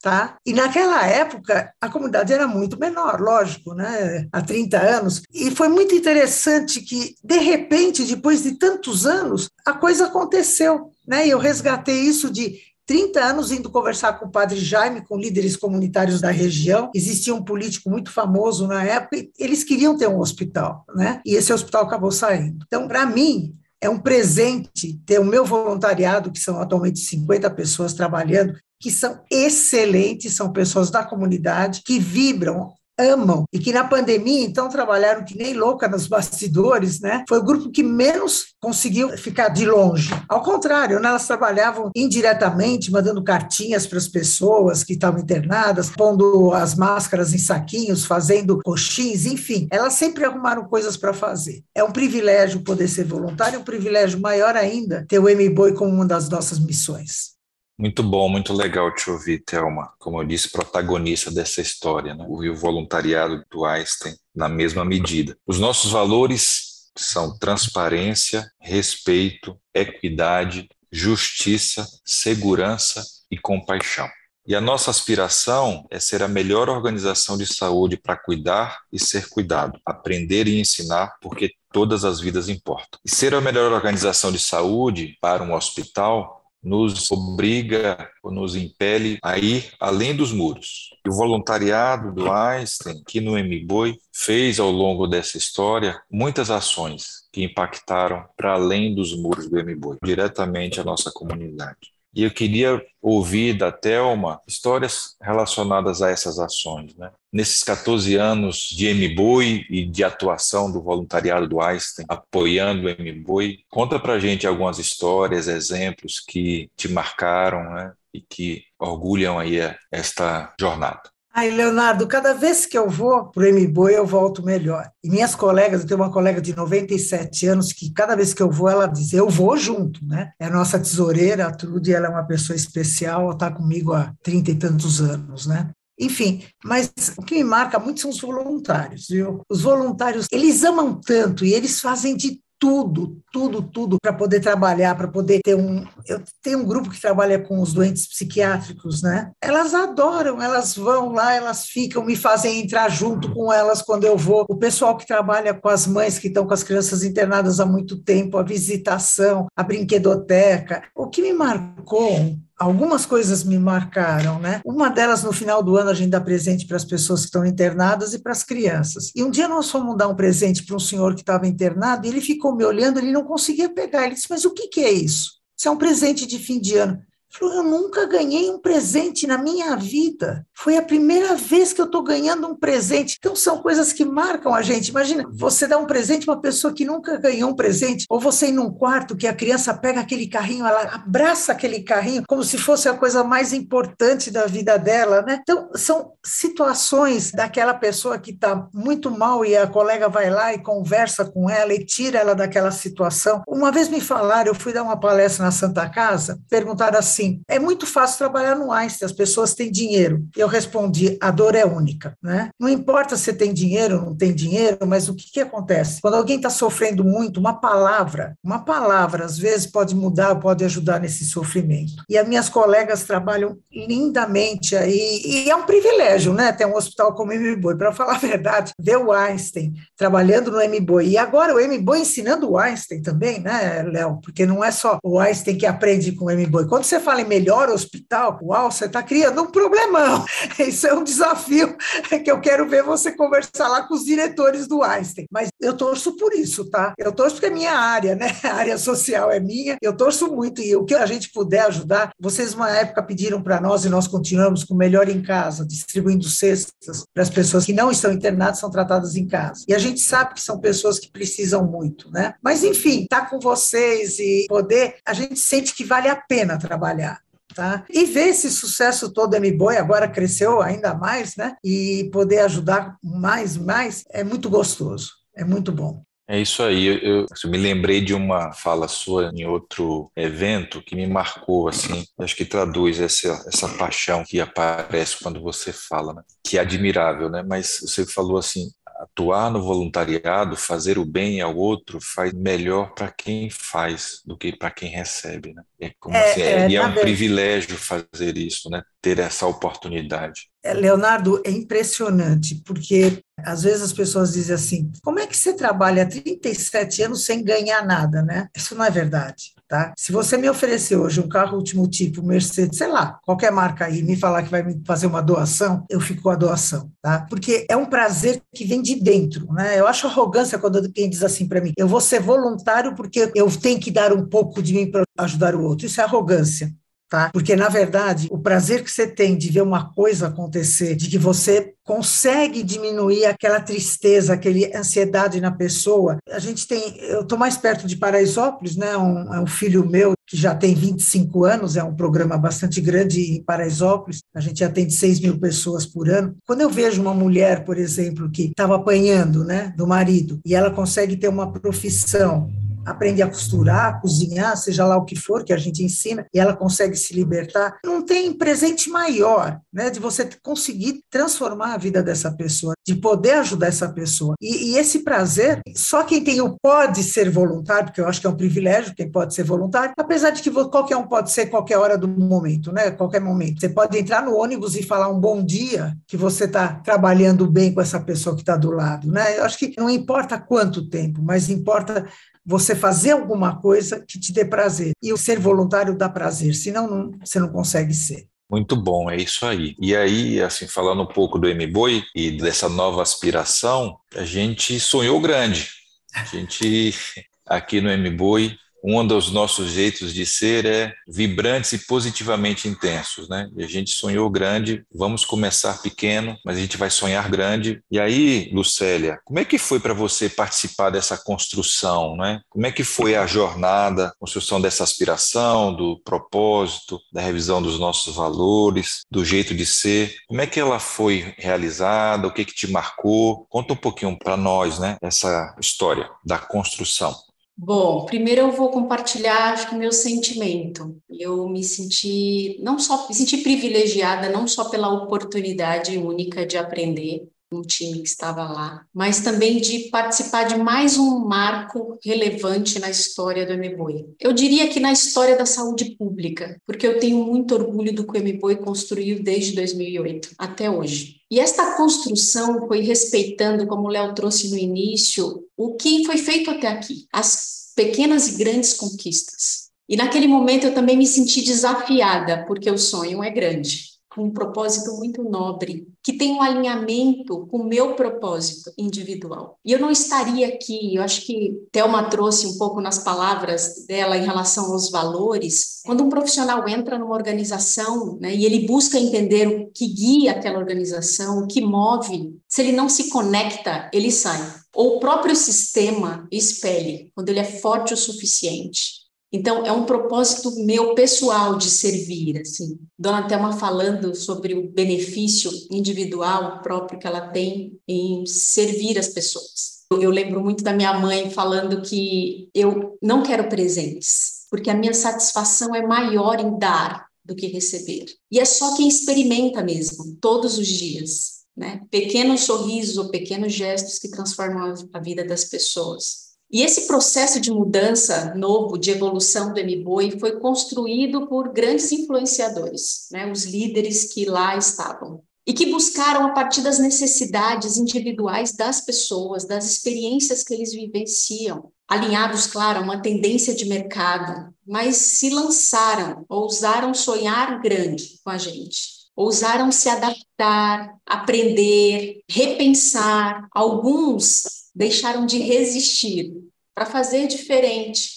Tá? 0.00 0.36
E 0.46 0.52
naquela 0.52 1.04
época 1.04 1.72
a 1.80 1.88
comunidade 1.88 2.32
era 2.32 2.46
muito 2.46 2.78
menor, 2.78 3.20
lógico, 3.20 3.74
né? 3.74 4.28
há 4.30 4.40
30 4.40 4.78
anos. 4.78 5.22
E 5.34 5.50
foi 5.50 5.66
muito 5.66 5.92
interessante 5.92 6.80
que, 6.82 7.16
de 7.22 7.38
repente, 7.38 8.04
depois 8.04 8.44
de 8.44 8.52
tantos 8.52 9.06
anos, 9.06 9.50
a 9.66 9.72
coisa 9.72 10.06
aconteceu. 10.06 10.92
Né? 11.04 11.26
E 11.26 11.30
eu 11.30 11.38
resgatei 11.38 11.96
isso 12.02 12.30
de 12.30 12.60
30 12.88 13.20
anos 13.22 13.52
indo 13.52 13.70
conversar 13.70 14.14
com 14.14 14.24
o 14.24 14.30
padre 14.30 14.58
Jaime, 14.58 15.04
com 15.06 15.18
líderes 15.18 15.54
comunitários 15.56 16.22
da 16.22 16.30
região. 16.30 16.90
Existia 16.94 17.34
um 17.34 17.44
político 17.44 17.90
muito 17.90 18.10
famoso 18.10 18.66
na 18.66 18.82
época, 18.82 19.18
e 19.18 19.30
eles 19.38 19.62
queriam 19.62 19.94
ter 19.94 20.08
um 20.08 20.18
hospital, 20.18 20.86
né? 20.96 21.20
E 21.24 21.34
esse 21.34 21.52
hospital 21.52 21.84
acabou 21.84 22.10
saindo. 22.10 22.64
Então, 22.66 22.88
para 22.88 23.04
mim, 23.04 23.52
é 23.78 23.90
um 23.90 23.98
presente 23.98 24.98
ter 25.04 25.20
o 25.20 25.24
meu 25.24 25.44
voluntariado, 25.44 26.32
que 26.32 26.40
são 26.40 26.58
atualmente 26.58 26.98
50 27.00 27.50
pessoas 27.50 27.92
trabalhando, 27.92 28.54
que 28.80 28.90
são 28.90 29.20
excelentes, 29.30 30.34
são 30.34 30.50
pessoas 30.50 30.90
da 30.90 31.04
comunidade 31.04 31.82
que 31.84 31.98
vibram 31.98 32.72
amam 32.98 33.44
e 33.52 33.58
que 33.58 33.72
na 33.72 33.84
pandemia 33.84 34.44
então 34.44 34.68
trabalharam 34.68 35.24
que 35.24 35.36
nem 35.36 35.54
louca 35.54 35.88
nos 35.88 36.06
bastidores, 36.06 37.00
né? 37.00 37.24
Foi 37.28 37.38
o 37.38 37.44
grupo 37.44 37.70
que 37.70 37.82
menos 37.82 38.54
conseguiu 38.60 39.16
ficar 39.16 39.48
de 39.48 39.64
longe. 39.64 40.10
Ao 40.28 40.42
contrário, 40.42 40.98
né? 40.98 41.08
elas 41.08 41.26
trabalhavam 41.26 41.90
indiretamente, 41.94 42.90
mandando 42.90 43.22
cartinhas 43.22 43.86
para 43.86 43.98
as 43.98 44.08
pessoas 44.08 44.82
que 44.82 44.94
estavam 44.94 45.20
internadas, 45.20 45.90
pondo 45.90 46.52
as 46.52 46.74
máscaras 46.74 47.32
em 47.32 47.38
saquinhos, 47.38 48.04
fazendo 48.04 48.60
coxins, 48.62 49.26
enfim, 49.26 49.68
elas 49.70 49.94
sempre 49.94 50.24
arrumaram 50.24 50.64
coisas 50.64 50.96
para 50.96 51.12
fazer. 51.12 51.62
É 51.74 51.84
um 51.84 51.92
privilégio 51.92 52.62
poder 52.62 52.88
ser 52.88 53.04
voluntário, 53.04 53.56
é 53.56 53.58
um 53.60 53.64
privilégio 53.64 54.20
maior 54.20 54.56
ainda 54.56 55.06
ter 55.08 55.18
o 55.18 55.28
MBOI 55.28 55.74
como 55.74 55.92
uma 55.92 56.06
das 56.06 56.28
nossas 56.28 56.58
missões. 56.58 57.37
Muito 57.80 58.02
bom, 58.02 58.28
muito 58.28 58.52
legal 58.52 58.92
te 58.92 59.08
ouvir, 59.08 59.38
Thelma. 59.44 59.92
Como 60.00 60.20
eu 60.20 60.26
disse, 60.26 60.50
protagonista 60.50 61.30
dessa 61.30 61.60
história, 61.60 62.12
né? 62.12 62.26
o 62.28 62.52
voluntariado 62.52 63.44
do 63.48 63.64
Einstein 63.64 64.16
na 64.34 64.48
mesma 64.48 64.84
medida. 64.84 65.38
Os 65.46 65.60
nossos 65.60 65.92
valores 65.92 66.90
são 66.96 67.38
transparência, 67.38 68.50
respeito, 68.60 69.56
equidade, 69.72 70.68
justiça, 70.90 71.86
segurança 72.04 73.00
e 73.30 73.38
compaixão. 73.38 74.08
E 74.44 74.56
a 74.56 74.60
nossa 74.60 74.90
aspiração 74.90 75.86
é 75.90 76.00
ser 76.00 76.22
a 76.22 76.26
melhor 76.26 76.68
organização 76.68 77.36
de 77.36 77.46
saúde 77.46 77.96
para 77.96 78.16
cuidar 78.16 78.78
e 78.90 78.98
ser 78.98 79.28
cuidado, 79.28 79.78
aprender 79.84 80.48
e 80.48 80.58
ensinar, 80.58 81.14
porque 81.20 81.52
todas 81.70 82.04
as 82.04 82.18
vidas 82.18 82.48
importam. 82.48 82.98
E 83.04 83.10
ser 83.10 83.34
a 83.34 83.40
melhor 83.40 83.70
organização 83.70 84.32
de 84.32 84.38
saúde 84.38 85.16
para 85.20 85.42
um 85.42 85.54
hospital 85.54 86.37
nos 86.62 87.10
obriga 87.10 88.10
ou 88.22 88.30
nos 88.30 88.56
impele 88.56 89.18
a 89.22 89.38
ir 89.38 89.72
além 89.80 90.14
dos 90.14 90.32
muros. 90.32 90.90
E 91.04 91.08
o 91.08 91.12
voluntariado 91.12 92.12
do 92.12 92.30
Einstein, 92.30 93.02
que 93.06 93.20
no 93.20 93.38
MBOI, 93.38 93.96
fez 94.12 94.58
ao 94.58 94.70
longo 94.70 95.06
dessa 95.06 95.38
história 95.38 96.00
muitas 96.10 96.50
ações 96.50 97.28
que 97.32 97.44
impactaram 97.44 98.24
para 98.36 98.52
além 98.52 98.94
dos 98.94 99.16
muros 99.16 99.48
do 99.48 99.58
MBoi, 99.58 99.98
diretamente 100.02 100.80
a 100.80 100.84
nossa 100.84 101.10
comunidade. 101.12 101.97
E 102.18 102.24
eu 102.24 102.32
queria 102.32 102.84
ouvir 103.00 103.56
da 103.56 103.70
Telma 103.70 104.40
histórias 104.44 105.14
relacionadas 105.22 106.02
a 106.02 106.10
essas 106.10 106.40
ações. 106.40 106.92
Né? 106.96 107.12
Nesses 107.32 107.62
14 107.62 108.16
anos 108.16 108.70
de 108.70 108.92
MBoi 108.92 109.64
e 109.70 109.84
de 109.84 110.02
atuação 110.02 110.68
do 110.68 110.82
voluntariado 110.82 111.46
do 111.46 111.60
Einstein, 111.60 112.06
apoiando 112.08 112.88
o 112.88 112.90
MBoi, 112.90 113.60
conta 113.70 114.00
para 114.00 114.18
gente 114.18 114.48
algumas 114.48 114.80
histórias, 114.80 115.46
exemplos 115.46 116.18
que 116.18 116.68
te 116.76 116.88
marcaram 116.88 117.62
né? 117.72 117.92
e 118.12 118.20
que 118.20 118.64
orgulham 118.80 119.38
aí 119.38 119.58
esta 119.92 120.52
jornada. 120.60 121.02
Ai, 121.38 121.52
Leonardo, 121.52 122.08
cada 122.08 122.34
vez 122.34 122.66
que 122.66 122.76
eu 122.76 122.90
vou 122.90 123.26
para 123.26 123.44
o 123.44 123.46
MBoi, 123.46 123.96
eu 123.96 124.04
volto 124.04 124.44
melhor. 124.44 124.90
E 125.04 125.08
minhas 125.08 125.36
colegas, 125.36 125.82
eu 125.82 125.86
tenho 125.86 126.00
uma 126.00 126.10
colega 126.10 126.40
de 126.40 126.52
97 126.52 127.46
anos 127.46 127.72
que 127.72 127.92
cada 127.92 128.16
vez 128.16 128.34
que 128.34 128.42
eu 128.42 128.50
vou, 128.50 128.68
ela 128.68 128.88
diz, 128.88 129.12
eu 129.12 129.28
vou 129.28 129.56
junto, 129.56 130.04
né? 130.04 130.32
É 130.40 130.46
a 130.46 130.50
nossa 130.50 130.80
tesoureira, 130.80 131.46
a 131.46 131.52
Trude, 131.52 131.94
ela 131.94 132.08
é 132.08 132.10
uma 132.10 132.26
pessoa 132.26 132.56
especial, 132.56 133.22
ela 133.22 133.34
está 133.34 133.52
comigo 133.52 133.92
há 133.92 134.12
trinta 134.20 134.50
e 134.50 134.56
tantos 134.56 135.00
anos, 135.00 135.46
né? 135.46 135.70
Enfim, 135.96 136.42
mas 136.64 136.92
o 137.16 137.22
que 137.22 137.36
me 137.36 137.44
marca 137.44 137.78
muito 137.78 138.00
são 138.00 138.10
os 138.10 138.20
voluntários, 138.20 139.06
viu? 139.08 139.42
Os 139.48 139.62
voluntários, 139.62 140.26
eles 140.32 140.64
amam 140.64 141.00
tanto 141.00 141.44
e 141.44 141.54
eles 141.54 141.80
fazem 141.80 142.16
de 142.16 142.40
tudo, 142.58 143.20
tudo, 143.32 143.62
tudo 143.62 143.98
para 144.02 144.12
poder 144.12 144.40
trabalhar, 144.40 144.94
para 144.96 145.08
poder 145.08 145.40
ter 145.44 145.54
um. 145.54 145.86
Eu 146.06 146.22
tenho 146.42 146.58
um 146.58 146.66
grupo 146.66 146.90
que 146.90 147.00
trabalha 147.00 147.38
com 147.38 147.60
os 147.60 147.72
doentes 147.72 148.06
psiquiátricos, 148.06 149.02
né? 149.02 149.30
Elas 149.40 149.74
adoram, 149.74 150.42
elas 150.42 150.76
vão 150.76 151.12
lá, 151.12 151.34
elas 151.34 151.66
ficam, 151.66 152.04
me 152.04 152.16
fazem 152.16 152.60
entrar 152.60 152.88
junto 152.88 153.32
com 153.32 153.52
elas 153.52 153.80
quando 153.80 154.04
eu 154.04 154.16
vou. 154.16 154.44
O 154.48 154.56
pessoal 154.56 154.96
que 154.96 155.06
trabalha 155.06 155.54
com 155.54 155.68
as 155.68 155.86
mães 155.86 156.18
que 156.18 156.28
estão 156.28 156.46
com 156.46 156.54
as 156.54 156.62
crianças 156.64 157.04
internadas 157.04 157.60
há 157.60 157.66
muito 157.66 158.02
tempo, 158.02 158.36
a 158.36 158.42
visitação, 158.42 159.46
a 159.56 159.62
brinquedoteca. 159.62 160.82
O 160.94 161.08
que 161.08 161.22
me 161.22 161.32
marcou 161.32 162.36
algumas 162.58 163.06
coisas 163.06 163.44
me 163.44 163.58
marcaram, 163.58 164.38
né? 164.40 164.60
Uma 164.64 164.88
delas, 164.88 165.22
no 165.22 165.32
final 165.32 165.62
do 165.62 165.76
ano, 165.76 165.90
a 165.90 165.94
gente 165.94 166.10
dá 166.10 166.20
presente 166.20 166.66
para 166.66 166.76
as 166.76 166.84
pessoas 166.84 167.20
que 167.20 167.26
estão 167.26 167.46
internadas 167.46 168.12
e 168.14 168.18
para 168.18 168.32
as 168.32 168.42
crianças. 168.42 169.12
E 169.14 169.22
um 169.22 169.30
dia 169.30 169.46
nós 169.46 169.70
fomos 169.70 169.96
dar 169.96 170.08
um 170.08 170.16
presente 170.16 170.64
para 170.64 170.76
um 170.76 170.80
senhor 170.80 171.14
que 171.14 171.20
estava 171.20 171.46
internado 171.46 172.06
e 172.06 172.10
ele 172.10 172.20
ficou 172.20 172.54
me 172.54 172.64
olhando, 172.64 172.98
ele 172.98 173.12
não 173.12 173.24
conseguia 173.24 173.68
pegar. 173.68 174.04
Ele 174.04 174.14
disse: 174.14 174.26
Mas 174.28 174.44
o 174.44 174.52
que, 174.52 174.68
que 174.68 174.80
é 174.80 174.90
isso? 174.90 175.38
Isso 175.56 175.68
é 175.68 175.70
um 175.70 175.76
presente 175.76 176.26
de 176.26 176.38
fim 176.38 176.60
de 176.60 176.76
ano. 176.76 177.00
Falou, 177.30 177.56
eu 177.56 177.62
nunca 177.62 178.06
ganhei 178.06 178.50
um 178.50 178.58
presente 178.58 179.26
na 179.26 179.36
minha 179.36 179.76
vida. 179.76 180.46
Foi 180.60 180.76
a 180.76 180.82
primeira 180.82 181.36
vez 181.36 181.72
que 181.72 181.80
eu 181.80 181.84
estou 181.84 182.02
ganhando 182.02 182.48
um 182.48 182.54
presente. 182.56 183.16
Então, 183.16 183.36
são 183.36 183.58
coisas 183.58 183.92
que 183.92 184.04
marcam 184.04 184.52
a 184.52 184.60
gente. 184.60 184.88
Imagina, 184.88 185.24
você 185.32 185.68
dá 185.68 185.78
um 185.78 185.86
presente 185.86 186.26
para 186.26 186.34
uma 186.34 186.40
pessoa 186.40 186.74
que 186.74 186.84
nunca 186.84 187.16
ganhou 187.16 187.50
um 187.50 187.54
presente, 187.54 188.06
ou 188.10 188.18
você 188.18 188.48
ir 188.48 188.52
num 188.52 188.72
quarto 188.72 189.16
que 189.16 189.28
a 189.28 189.32
criança 189.32 189.72
pega 189.72 190.00
aquele 190.00 190.26
carrinho, 190.26 190.66
ela 190.66 190.82
abraça 190.94 191.52
aquele 191.52 191.82
carrinho 191.84 192.24
como 192.26 192.42
se 192.42 192.58
fosse 192.58 192.88
a 192.88 192.94
coisa 192.94 193.22
mais 193.22 193.52
importante 193.52 194.32
da 194.32 194.46
vida 194.46 194.76
dela, 194.76 195.22
né? 195.22 195.38
Então, 195.42 195.70
são 195.76 196.14
situações 196.24 197.30
daquela 197.30 197.74
pessoa 197.74 198.18
que 198.18 198.32
está 198.32 198.68
muito 198.74 199.12
mal 199.12 199.44
e 199.44 199.56
a 199.56 199.66
colega 199.66 200.08
vai 200.08 200.28
lá 200.28 200.52
e 200.52 200.58
conversa 200.58 201.24
com 201.24 201.48
ela 201.48 201.72
e 201.72 201.84
tira 201.84 202.18
ela 202.18 202.34
daquela 202.34 202.72
situação. 202.72 203.44
Uma 203.46 203.70
vez 203.70 203.88
me 203.88 204.00
falaram, 204.00 204.48
eu 204.48 204.54
fui 204.56 204.72
dar 204.72 204.82
uma 204.82 204.98
palestra 204.98 205.44
na 205.44 205.52
Santa 205.52 205.88
Casa, 205.88 206.40
perguntaram 206.50 206.98
assim, 206.98 207.42
é 207.46 207.60
muito 207.60 207.86
fácil 207.86 208.18
trabalhar 208.18 208.56
no 208.56 208.72
Einstein, 208.72 209.06
as 209.06 209.12
pessoas 209.12 209.54
têm 209.54 209.70
dinheiro. 209.70 210.26
Eu 210.48 210.52
respondi: 210.52 211.18
a 211.20 211.30
dor 211.30 211.54
é 211.54 211.64
única. 211.64 212.16
Né? 212.22 212.48
Não 212.58 212.68
importa 212.68 213.16
se 213.16 213.32
tem 213.34 213.52
dinheiro 213.52 213.96
ou 213.98 214.06
não 214.06 214.16
tem 214.16 214.34
dinheiro, 214.34 214.78
mas 214.86 215.08
o 215.08 215.14
que, 215.14 215.30
que 215.30 215.40
acontece? 215.40 216.00
Quando 216.00 216.14
alguém 216.14 216.36
está 216.36 216.48
sofrendo 216.48 217.04
muito, 217.04 217.38
uma 217.38 217.60
palavra, 217.60 218.34
uma 218.42 218.64
palavra, 218.64 219.26
às 219.26 219.38
vezes 219.38 219.66
pode 219.66 219.94
mudar, 219.94 220.34
pode 220.36 220.64
ajudar 220.64 221.00
nesse 221.00 221.26
sofrimento. 221.26 222.02
E 222.08 222.16
as 222.16 222.26
minhas 222.26 222.48
colegas 222.48 223.04
trabalham 223.04 223.58
lindamente 223.70 224.74
aí, 224.74 225.20
e 225.24 225.50
é 225.50 225.54
um 225.54 225.64
privilégio, 225.64 226.32
né? 226.32 226.50
Ter 226.50 226.66
um 226.66 226.76
hospital 226.76 227.14
como 227.14 227.30
o 227.30 227.34
MBoi. 227.34 227.76
Para 227.76 227.92
falar 227.92 228.14
a 228.14 228.18
verdade, 228.18 228.72
ver 228.80 228.96
o 228.96 229.12
Einstein 229.12 229.74
trabalhando 229.96 230.50
no 230.50 230.64
MBoi, 230.64 231.08
e 231.08 231.18
agora 231.18 231.54
o 231.54 231.60
MBoi 231.60 232.00
ensinando 232.00 232.50
o 232.50 232.58
Einstein 232.58 233.02
também, 233.02 233.38
né, 233.40 233.82
Léo? 233.82 234.18
Porque 234.22 234.46
não 234.46 234.64
é 234.64 234.70
só 234.70 234.98
o 235.04 235.18
Einstein 235.18 235.58
que 235.58 235.66
aprende 235.66 236.12
com 236.12 236.24
o 236.24 236.30
MBoi. 236.30 236.66
Quando 236.66 236.84
você 236.84 236.98
fala 236.98 237.20
em 237.20 237.28
melhor 237.28 237.68
hospital, 237.68 238.38
uau, 238.42 238.70
você 238.70 238.86
está 238.86 239.02
criando 239.02 239.42
um 239.42 239.50
problemão. 239.50 240.24
Isso 240.58 240.86
é 240.86 240.94
um 240.94 241.04
desafio 241.04 241.76
que 242.24 242.30
eu 242.30 242.40
quero 242.40 242.68
ver 242.68 242.82
você 242.82 243.12
conversar 243.12 243.68
lá 243.68 243.82
com 243.82 243.94
os 243.94 244.04
diretores 244.04 244.66
do 244.66 244.82
Einstein. 244.82 245.26
Mas 245.30 245.48
eu 245.60 245.76
torço 245.76 246.16
por 246.16 246.32
isso, 246.34 246.68
tá? 246.70 246.94
Eu 246.98 247.12
torço 247.12 247.36
porque 247.36 247.46
é 247.46 247.50
minha 247.50 247.72
área, 247.72 248.14
né? 248.14 248.36
A 248.44 248.54
área 248.54 248.78
social 248.78 249.30
é 249.30 249.40
minha. 249.40 249.76
Eu 249.82 249.96
torço 249.96 250.28
muito 250.34 250.60
e 250.60 250.74
o 250.74 250.84
que 250.84 250.94
a 250.94 251.06
gente 251.06 251.30
puder 251.32 251.62
ajudar. 251.66 252.10
Vocês, 252.18 252.54
uma 252.54 252.70
época, 252.70 253.02
pediram 253.02 253.42
para 253.42 253.60
nós 253.60 253.84
e 253.84 253.88
nós 253.88 254.06
continuamos 254.06 254.64
com 254.64 254.74
o 254.74 254.76
Melhor 254.76 255.08
em 255.08 255.22
Casa, 255.22 255.66
distribuindo 255.66 256.28
cestas 256.28 257.04
para 257.12 257.22
as 257.22 257.30
pessoas 257.30 257.64
que 257.64 257.72
não 257.72 257.90
estão 257.90 258.12
internadas, 258.12 258.58
são 258.58 258.70
tratadas 258.70 259.16
em 259.16 259.26
casa. 259.26 259.64
E 259.68 259.74
a 259.74 259.78
gente 259.78 260.00
sabe 260.00 260.34
que 260.34 260.40
são 260.40 260.60
pessoas 260.60 260.98
que 260.98 261.10
precisam 261.10 261.66
muito, 261.66 262.10
né? 262.10 262.34
Mas, 262.42 262.64
enfim, 262.64 263.06
tá 263.08 263.26
com 263.26 263.38
vocês 263.38 264.18
e 264.18 264.46
poder, 264.48 264.96
a 265.06 265.12
gente 265.12 265.38
sente 265.38 265.74
que 265.74 265.84
vale 265.84 266.08
a 266.08 266.16
pena 266.16 266.58
trabalhar. 266.58 267.20
Tá? 267.58 267.84
E 267.90 268.04
ver 268.04 268.28
esse 268.28 268.52
sucesso 268.52 269.12
todo 269.12 269.34
MBoi 269.34 269.78
agora 269.78 270.06
cresceu 270.08 270.62
ainda 270.62 270.94
mais, 270.94 271.34
né? 271.34 271.56
E 271.64 272.08
poder 272.12 272.38
ajudar 272.42 272.96
mais 273.02 273.56
mais 273.56 274.04
é 274.12 274.22
muito 274.22 274.48
gostoso, 274.48 275.10
é 275.36 275.42
muito 275.44 275.72
bom. 275.72 276.04
É 276.30 276.38
isso 276.38 276.62
aí. 276.62 276.86
Eu, 276.86 276.98
eu, 276.98 277.26
eu, 277.44 277.50
me 277.50 277.56
lembrei 277.56 278.02
de 278.02 278.14
uma 278.14 278.52
fala 278.52 278.86
sua 278.86 279.32
em 279.34 279.46
outro 279.46 280.12
evento 280.14 280.82
que 280.82 280.94
me 280.94 281.06
marcou, 281.06 281.66
assim. 281.66 282.04
Acho 282.20 282.36
que 282.36 282.44
traduz 282.44 283.00
essa, 283.00 283.44
essa 283.52 283.66
paixão 283.76 284.22
que 284.22 284.38
aparece 284.38 285.16
quando 285.20 285.40
você 285.40 285.72
fala, 285.72 286.12
né? 286.12 286.22
Que 286.44 286.58
é 286.58 286.60
admirável, 286.60 287.30
né? 287.30 287.42
Mas 287.42 287.78
você 287.80 288.06
falou 288.06 288.36
assim: 288.36 288.70
atuar 288.98 289.50
no 289.50 289.62
voluntariado, 289.62 290.56
fazer 290.56 290.98
o 290.98 291.04
bem 291.04 291.40
ao 291.40 291.56
outro, 291.56 291.98
faz 292.00 292.32
melhor 292.32 292.92
para 292.94 293.10
quem 293.10 293.48
faz 293.48 294.20
do 294.24 294.36
que 294.36 294.56
para 294.56 294.70
quem 294.70 294.90
recebe. 294.90 295.54
Né? 295.54 295.62
É, 295.80 295.92
como 296.00 296.16
é, 296.16 296.30
assim, 296.30 296.42
é, 296.42 296.68
e 296.68 296.76
é 296.76 296.84
um 296.84 296.94
privilégio 296.94 297.76
fazer 297.76 298.36
isso, 298.36 298.68
né? 298.68 298.82
ter 299.00 299.18
essa 299.18 299.46
oportunidade. 299.46 300.48
É, 300.62 300.74
Leonardo, 300.74 301.40
é 301.46 301.50
impressionante, 301.50 302.60
porque 302.64 303.20
às 303.38 303.62
vezes 303.62 303.82
as 303.82 303.92
pessoas 303.92 304.32
dizem 304.32 304.54
assim: 304.54 304.92
como 305.02 305.20
é 305.20 305.26
que 305.26 305.36
você 305.36 305.54
trabalha 305.54 306.08
37 306.08 307.02
anos 307.02 307.24
sem 307.24 307.44
ganhar 307.44 307.86
nada, 307.86 308.22
né? 308.22 308.48
Isso 308.56 308.74
não 308.74 308.84
é 308.84 308.90
verdade. 308.90 309.52
Tá? 309.68 309.92
Se 309.98 310.10
você 310.10 310.38
me 310.38 310.48
oferecer 310.48 310.96
hoje 310.96 311.20
um 311.20 311.28
carro 311.28 311.58
último 311.58 311.86
tipo, 311.86 312.22
Mercedes, 312.22 312.78
sei 312.78 312.88
lá, 312.88 313.18
qualquer 313.22 313.52
marca 313.52 313.84
aí, 313.84 314.02
me 314.02 314.16
falar 314.16 314.42
que 314.42 314.50
vai 314.50 314.62
me 314.62 314.80
fazer 314.86 315.06
uma 315.06 315.20
doação, 315.20 315.84
eu 315.90 316.00
fico 316.00 316.22
com 316.22 316.30
a 316.30 316.36
doação, 316.36 316.90
tá? 317.02 317.26
Porque 317.28 317.66
é 317.68 317.76
um 317.76 317.84
prazer 317.84 318.40
que 318.54 318.64
vem 318.64 318.80
de 318.80 318.94
dentro, 318.94 319.52
né? 319.52 319.78
Eu 319.78 319.86
acho 319.86 320.06
arrogância 320.06 320.58
quando 320.58 320.76
alguém 320.76 321.10
diz 321.10 321.22
assim 321.22 321.46
para 321.46 321.60
mim, 321.60 321.72
eu 321.76 321.86
vou 321.86 322.00
ser 322.00 322.18
voluntário 322.18 322.94
porque 322.94 323.30
eu 323.34 323.50
tenho 323.58 323.78
que 323.78 323.90
dar 323.90 324.10
um 324.10 324.26
pouco 324.26 324.62
de 324.62 324.72
mim 324.72 324.90
para 324.90 325.04
ajudar 325.18 325.54
o 325.54 325.62
outro. 325.62 325.84
Isso 325.84 326.00
é 326.00 326.04
arrogância 326.04 326.72
tá? 327.08 327.30
Porque 327.32 327.56
na 327.56 327.68
verdade, 327.68 328.28
o 328.30 328.38
prazer 328.38 328.84
que 328.84 328.90
você 328.90 329.06
tem 329.06 329.36
de 329.36 329.50
ver 329.50 329.62
uma 329.62 329.92
coisa 329.92 330.28
acontecer, 330.28 330.94
de 330.94 331.08
que 331.08 331.18
você 331.18 331.72
consegue 331.84 332.62
diminuir 332.62 333.24
aquela 333.24 333.60
tristeza, 333.60 334.34
aquela 334.34 334.78
ansiedade 334.78 335.40
na 335.40 335.50
pessoa. 335.50 336.18
A 336.30 336.38
gente 336.38 336.66
tem, 336.66 336.98
eu 336.98 337.22
estou 337.22 337.38
mais 337.38 337.56
perto 337.56 337.86
de 337.86 337.96
Paraisópolis, 337.96 338.76
né? 338.76 338.94
Um, 338.96 339.34
é 339.34 339.40
um 339.40 339.46
filho 339.46 339.88
meu 339.88 340.12
que 340.26 340.36
já 340.36 340.54
tem 340.54 340.74
25 340.74 341.44
anos, 341.46 341.76
é 341.78 341.82
um 341.82 341.96
programa 341.96 342.36
bastante 342.36 342.82
grande 342.82 343.32
em 343.32 343.42
Paraisópolis, 343.42 344.20
a 344.34 344.40
gente 344.40 344.62
atende 344.62 344.92
6 344.92 345.20
mil 345.20 345.40
pessoas 345.40 345.86
por 345.86 346.10
ano. 346.10 346.36
Quando 346.46 346.60
eu 346.60 346.68
vejo 346.68 347.00
uma 347.00 347.14
mulher, 347.14 347.64
por 347.64 347.78
exemplo, 347.78 348.30
que 348.30 348.42
estava 348.42 348.76
apanhando 348.76 349.42
né, 349.42 349.72
do 349.74 349.86
marido, 349.86 350.38
e 350.44 350.54
ela 350.54 350.70
consegue 350.70 351.16
ter 351.16 351.28
uma 351.28 351.50
profissão 351.50 352.50
aprende 352.86 353.22
a 353.22 353.28
costurar, 353.28 353.86
a 353.86 354.00
cozinhar, 354.00 354.56
seja 354.56 354.86
lá 354.86 354.96
o 354.96 355.04
que 355.04 355.16
for 355.16 355.44
que 355.44 355.52
a 355.52 355.56
gente 355.56 355.82
ensina, 355.82 356.26
e 356.32 356.38
ela 356.38 356.56
consegue 356.56 356.96
se 356.96 357.14
libertar, 357.14 357.78
não 357.84 358.04
tem 358.04 358.32
presente 358.32 358.90
maior, 358.90 359.60
né, 359.72 359.90
de 359.90 360.00
você 360.00 360.28
conseguir 360.42 361.00
transformar 361.10 361.74
a 361.74 361.78
vida 361.78 362.02
dessa 362.02 362.30
pessoa, 362.30 362.74
de 362.86 362.94
poder 362.94 363.32
ajudar 363.32 363.68
essa 363.68 363.88
pessoa. 363.88 364.34
E, 364.40 364.72
e 364.72 364.78
esse 364.78 365.00
prazer, 365.00 365.60
só 365.74 366.02
quem 366.02 366.22
tem 366.22 366.40
o 366.40 366.56
pode 366.60 367.02
ser 367.02 367.30
voluntário, 367.30 367.86
porque 367.86 368.00
eu 368.00 368.08
acho 368.08 368.20
que 368.20 368.26
é 368.26 368.30
um 368.30 368.36
privilégio 368.36 368.94
quem 368.94 369.10
pode 369.10 369.34
ser 369.34 369.44
voluntário, 369.44 369.92
apesar 369.98 370.30
de 370.30 370.42
que 370.42 370.50
qualquer 370.50 370.96
um 370.96 371.06
pode 371.06 371.30
ser 371.30 371.46
qualquer 371.46 371.78
hora 371.78 371.96
do 371.96 372.08
momento, 372.08 372.72
né, 372.72 372.90
qualquer 372.90 373.20
momento. 373.20 373.60
Você 373.60 373.68
pode 373.68 373.96
entrar 373.98 374.22
no 374.22 374.36
ônibus 374.36 374.74
e 374.76 374.82
falar 374.82 375.08
um 375.08 375.20
bom 375.20 375.44
dia, 375.44 375.96
que 376.06 376.16
você 376.16 376.44
está 376.44 376.74
trabalhando 376.74 377.46
bem 377.46 377.72
com 377.72 377.80
essa 377.80 378.00
pessoa 378.00 378.34
que 378.34 378.42
está 378.42 378.56
do 378.56 378.70
lado, 378.70 379.10
né? 379.10 379.38
Eu 379.38 379.44
acho 379.44 379.58
que 379.58 379.74
não 379.76 379.88
importa 379.88 380.38
quanto 380.38 380.88
tempo, 380.88 381.20
mas 381.22 381.48
importa 381.48 382.06
você 382.48 382.74
fazer 382.74 383.10
alguma 383.10 383.60
coisa 383.60 384.00
que 384.00 384.18
te 384.18 384.32
dê 384.32 384.42
prazer. 384.42 384.92
E 385.02 385.12
o 385.12 385.18
ser 385.18 385.38
voluntário 385.38 385.94
dá 385.94 386.08
prazer, 386.08 386.54
senão 386.54 386.88
não, 386.88 387.10
você 387.22 387.38
não 387.38 387.50
consegue 387.50 387.92
ser. 387.92 388.26
Muito 388.50 388.74
bom, 388.74 389.10
é 389.10 389.16
isso 389.16 389.44
aí. 389.44 389.76
E 389.78 389.94
aí, 389.94 390.40
assim, 390.40 390.66
falando 390.66 391.02
um 391.02 391.06
pouco 391.06 391.38
do 391.38 391.46
MBoi 391.46 392.02
e 392.16 392.30
dessa 392.38 392.66
nova 392.66 393.02
aspiração, 393.02 393.98
a 394.16 394.24
gente 394.24 394.80
sonhou 394.80 395.20
grande. 395.20 395.68
A 396.14 396.24
gente, 396.24 396.94
aqui 397.44 397.82
no 397.82 397.90
MBoi, 397.90 398.56
um 398.82 399.06
dos 399.06 399.30
nossos 399.30 399.70
jeitos 399.70 400.12
de 400.12 400.24
ser 400.24 400.66
é 400.66 400.94
vibrantes 401.06 401.72
e 401.72 401.78
positivamente 401.78 402.68
intensos, 402.68 403.28
né? 403.28 403.48
E 403.56 403.64
a 403.64 403.66
gente 403.66 403.90
sonhou 403.90 404.28
grande, 404.30 404.84
vamos 404.94 405.24
começar 405.24 405.80
pequeno, 405.82 406.36
mas 406.44 406.56
a 406.56 406.60
gente 406.60 406.76
vai 406.76 406.90
sonhar 406.90 407.28
grande. 407.28 407.82
E 407.90 407.98
aí, 407.98 408.50
Lucélia, 408.52 409.18
como 409.24 409.38
é 409.38 409.44
que 409.44 409.58
foi 409.58 409.80
para 409.80 409.94
você 409.94 410.28
participar 410.28 410.90
dessa 410.90 411.16
construção, 411.16 412.16
né? 412.16 412.40
Como 412.48 412.66
é 412.66 412.72
que 412.72 412.84
foi 412.84 413.16
a 413.16 413.26
jornada, 413.26 414.12
construção 414.18 414.60
dessa 414.60 414.84
aspiração, 414.84 415.74
do 415.74 416.00
propósito, 416.04 417.00
da 417.12 417.20
revisão 417.20 417.60
dos 417.62 417.78
nossos 417.78 418.14
valores, 418.14 419.02
do 419.10 419.24
jeito 419.24 419.54
de 419.54 419.66
ser? 419.66 420.14
Como 420.26 420.40
é 420.40 420.46
que 420.46 420.60
ela 420.60 420.78
foi 420.78 421.34
realizada? 421.36 422.26
O 422.26 422.32
que 422.32 422.44
que 422.44 422.54
te 422.54 422.70
marcou? 422.70 423.46
Conta 423.48 423.72
um 423.72 423.76
pouquinho 423.76 424.16
para 424.18 424.36
nós, 424.36 424.78
né? 424.78 424.96
Essa 425.02 425.54
história 425.60 426.08
da 426.24 426.38
construção. 426.38 427.14
Bom, 427.60 428.06
primeiro 428.06 428.42
eu 428.42 428.52
vou 428.52 428.70
compartilhar, 428.70 429.52
acho 429.52 429.68
que 429.68 429.74
meu 429.74 429.90
sentimento. 429.92 430.96
Eu 431.10 431.48
me 431.48 431.64
senti, 431.64 432.56
não 432.62 432.78
só, 432.78 433.08
me 433.08 433.14
senti 433.14 433.38
privilegiada, 433.38 434.30
não 434.30 434.46
só 434.46 434.70
pela 434.70 434.88
oportunidade 434.92 435.98
única 435.98 436.46
de 436.46 436.56
aprender 436.56 437.28
um 437.52 437.62
time 437.62 438.02
que 438.02 438.08
estava 438.08 438.44
lá, 438.44 438.84
mas 438.92 439.20
também 439.20 439.60
de 439.60 439.88
participar 439.90 440.44
de 440.44 440.56
mais 440.56 440.98
um 440.98 441.20
marco 441.20 441.98
relevante 442.04 442.78
na 442.78 442.90
história 442.90 443.46
do 443.46 443.54
MBOI. 443.54 444.06
Eu 444.20 444.32
diria 444.32 444.68
que 444.68 444.80
na 444.80 444.92
história 444.92 445.36
da 445.36 445.46
saúde 445.46 445.96
pública, 445.96 446.60
porque 446.66 446.86
eu 446.86 446.98
tenho 446.98 447.24
muito 447.24 447.54
orgulho 447.54 447.94
do 447.94 448.06
que 448.06 448.18
o 448.18 448.22
MBOI 448.22 448.56
construiu 448.56 449.22
desde 449.22 449.54
2008 449.54 450.30
até 450.38 450.70
hoje. 450.70 451.16
E 451.30 451.40
esta 451.40 451.76
construção 451.76 452.66
foi 452.66 452.80
respeitando, 452.80 453.66
como 453.66 453.84
o 453.84 453.90
Léo 453.90 454.14
trouxe 454.14 454.48
no 454.50 454.56
início, 454.56 455.44
o 455.56 455.74
que 455.74 456.04
foi 456.04 456.16
feito 456.16 456.50
até 456.50 456.68
aqui, 456.68 457.06
as 457.12 457.72
pequenas 457.74 458.28
e 458.28 458.38
grandes 458.38 458.74
conquistas. 458.74 459.68
E 459.88 459.96
naquele 459.96 460.26
momento 460.26 460.66
eu 460.66 460.74
também 460.74 460.96
me 460.96 461.06
senti 461.06 461.42
desafiada, 461.42 462.44
porque 462.46 462.70
o 462.70 462.76
sonho 462.76 463.22
é 463.22 463.30
grande 463.30 463.97
com 464.18 464.24
um 464.24 464.30
propósito 464.32 464.96
muito 464.96 465.22
nobre, 465.22 465.86
que 466.02 466.14
tem 466.14 466.32
um 466.32 466.42
alinhamento 466.42 467.46
com 467.46 467.58
o 467.58 467.64
meu 467.64 467.94
propósito 467.94 468.72
individual. 468.76 469.56
E 469.64 469.70
eu 469.70 469.78
não 469.78 469.92
estaria 469.92 470.48
aqui, 470.48 470.96
eu 470.96 471.02
acho 471.02 471.24
que 471.24 471.52
Thelma 471.70 472.10
trouxe 472.10 472.48
um 472.48 472.58
pouco 472.58 472.80
nas 472.80 472.98
palavras 472.98 473.86
dela 473.86 474.16
em 474.16 474.24
relação 474.24 474.72
aos 474.72 474.90
valores. 474.90 475.80
Quando 475.86 476.02
um 476.02 476.08
profissional 476.08 476.68
entra 476.68 476.98
numa 476.98 477.14
organização 477.14 478.18
né, 478.20 478.34
e 478.34 478.44
ele 478.44 478.66
busca 478.66 478.98
entender 478.98 479.46
o 479.46 479.70
que 479.70 479.86
guia 479.86 480.32
aquela 480.32 480.58
organização, 480.58 481.38
o 481.38 481.46
que 481.46 481.60
move, 481.60 482.36
se 482.48 482.60
ele 482.60 482.72
não 482.72 482.88
se 482.88 483.08
conecta, 483.08 483.88
ele 483.94 484.10
sai. 484.10 484.38
Ou 484.74 484.96
o 484.96 485.00
próprio 485.00 485.36
sistema 485.36 486.26
expele, 486.32 487.12
quando 487.14 487.28
ele 487.28 487.38
é 487.38 487.44
forte 487.44 487.94
o 487.94 487.96
suficiente. 487.96 489.07
Então, 489.30 489.64
é 489.66 489.72
um 489.72 489.84
propósito 489.84 490.64
meu 490.64 490.94
pessoal 490.94 491.56
de 491.56 491.68
servir, 491.68 492.40
assim. 492.40 492.78
Dona 492.98 493.28
Thelma 493.28 493.52
falando 493.52 494.14
sobre 494.14 494.54
o 494.54 494.70
benefício 494.70 495.50
individual 495.70 496.62
próprio 496.62 496.98
que 496.98 497.06
ela 497.06 497.28
tem 497.28 497.78
em 497.86 498.24
servir 498.24 498.98
as 498.98 499.08
pessoas. 499.08 499.78
Eu 499.90 500.10
lembro 500.10 500.40
muito 500.42 500.62
da 500.62 500.72
minha 500.72 500.98
mãe 500.98 501.30
falando 501.30 501.82
que 501.82 502.48
eu 502.54 502.98
não 503.02 503.22
quero 503.22 503.48
presentes, 503.48 504.46
porque 504.50 504.70
a 504.70 504.74
minha 504.74 504.94
satisfação 504.94 505.74
é 505.74 505.86
maior 505.86 506.40
em 506.40 506.58
dar 506.58 507.06
do 507.24 507.34
que 507.34 507.46
receber. 507.46 508.06
E 508.30 508.40
é 508.40 508.44
só 508.44 508.76
quem 508.76 508.88
experimenta 508.88 509.62
mesmo, 509.62 510.16
todos 510.20 510.58
os 510.58 510.66
dias, 510.66 511.38
né? 511.56 511.82
Pequenos 511.90 512.42
sorrisos 512.42 512.96
ou 512.96 513.10
pequenos 513.10 513.52
gestos 513.52 513.98
que 513.98 514.10
transformam 514.10 514.74
a 514.92 515.00
vida 515.00 515.24
das 515.24 515.44
pessoas. 515.44 516.28
E 516.50 516.62
esse 516.62 516.86
processo 516.86 517.38
de 517.40 517.50
mudança 517.50 518.34
novo, 518.34 518.78
de 518.78 518.90
evolução 518.90 519.52
do 519.52 519.60
MBOI, 519.60 520.18
foi 520.18 520.40
construído 520.40 521.26
por 521.26 521.52
grandes 521.52 521.92
influenciadores, 521.92 523.08
né, 523.12 523.30
os 523.30 523.44
líderes 523.44 524.12
que 524.12 524.24
lá 524.24 524.56
estavam, 524.56 525.22
e 525.46 525.52
que 525.52 525.66
buscaram, 525.66 526.26
a 526.26 526.30
partir 526.30 526.62
das 526.62 526.78
necessidades 526.78 527.76
individuais 527.76 528.52
das 528.52 528.80
pessoas, 528.80 529.46
das 529.46 529.70
experiências 529.70 530.42
que 530.42 530.54
eles 530.54 530.72
vivenciam, 530.72 531.70
alinhados, 531.86 532.46
claro, 532.46 532.80
a 532.80 532.82
uma 532.82 533.02
tendência 533.02 533.54
de 533.54 533.66
mercado, 533.66 534.52
mas 534.66 534.96
se 534.96 535.28
lançaram, 535.28 536.24
ousaram 536.28 536.94
sonhar 536.94 537.60
grande 537.60 538.20
com 538.24 538.30
a 538.30 538.38
gente 538.38 538.98
ousaram 539.18 539.72
se 539.72 539.88
adaptar, 539.88 540.94
aprender, 541.04 542.20
repensar. 542.30 543.48
Alguns 543.52 544.44
deixaram 544.72 545.26
de 545.26 545.38
resistir 545.38 546.32
para 546.78 546.86
fazer 546.86 547.26
diferente 547.26 548.08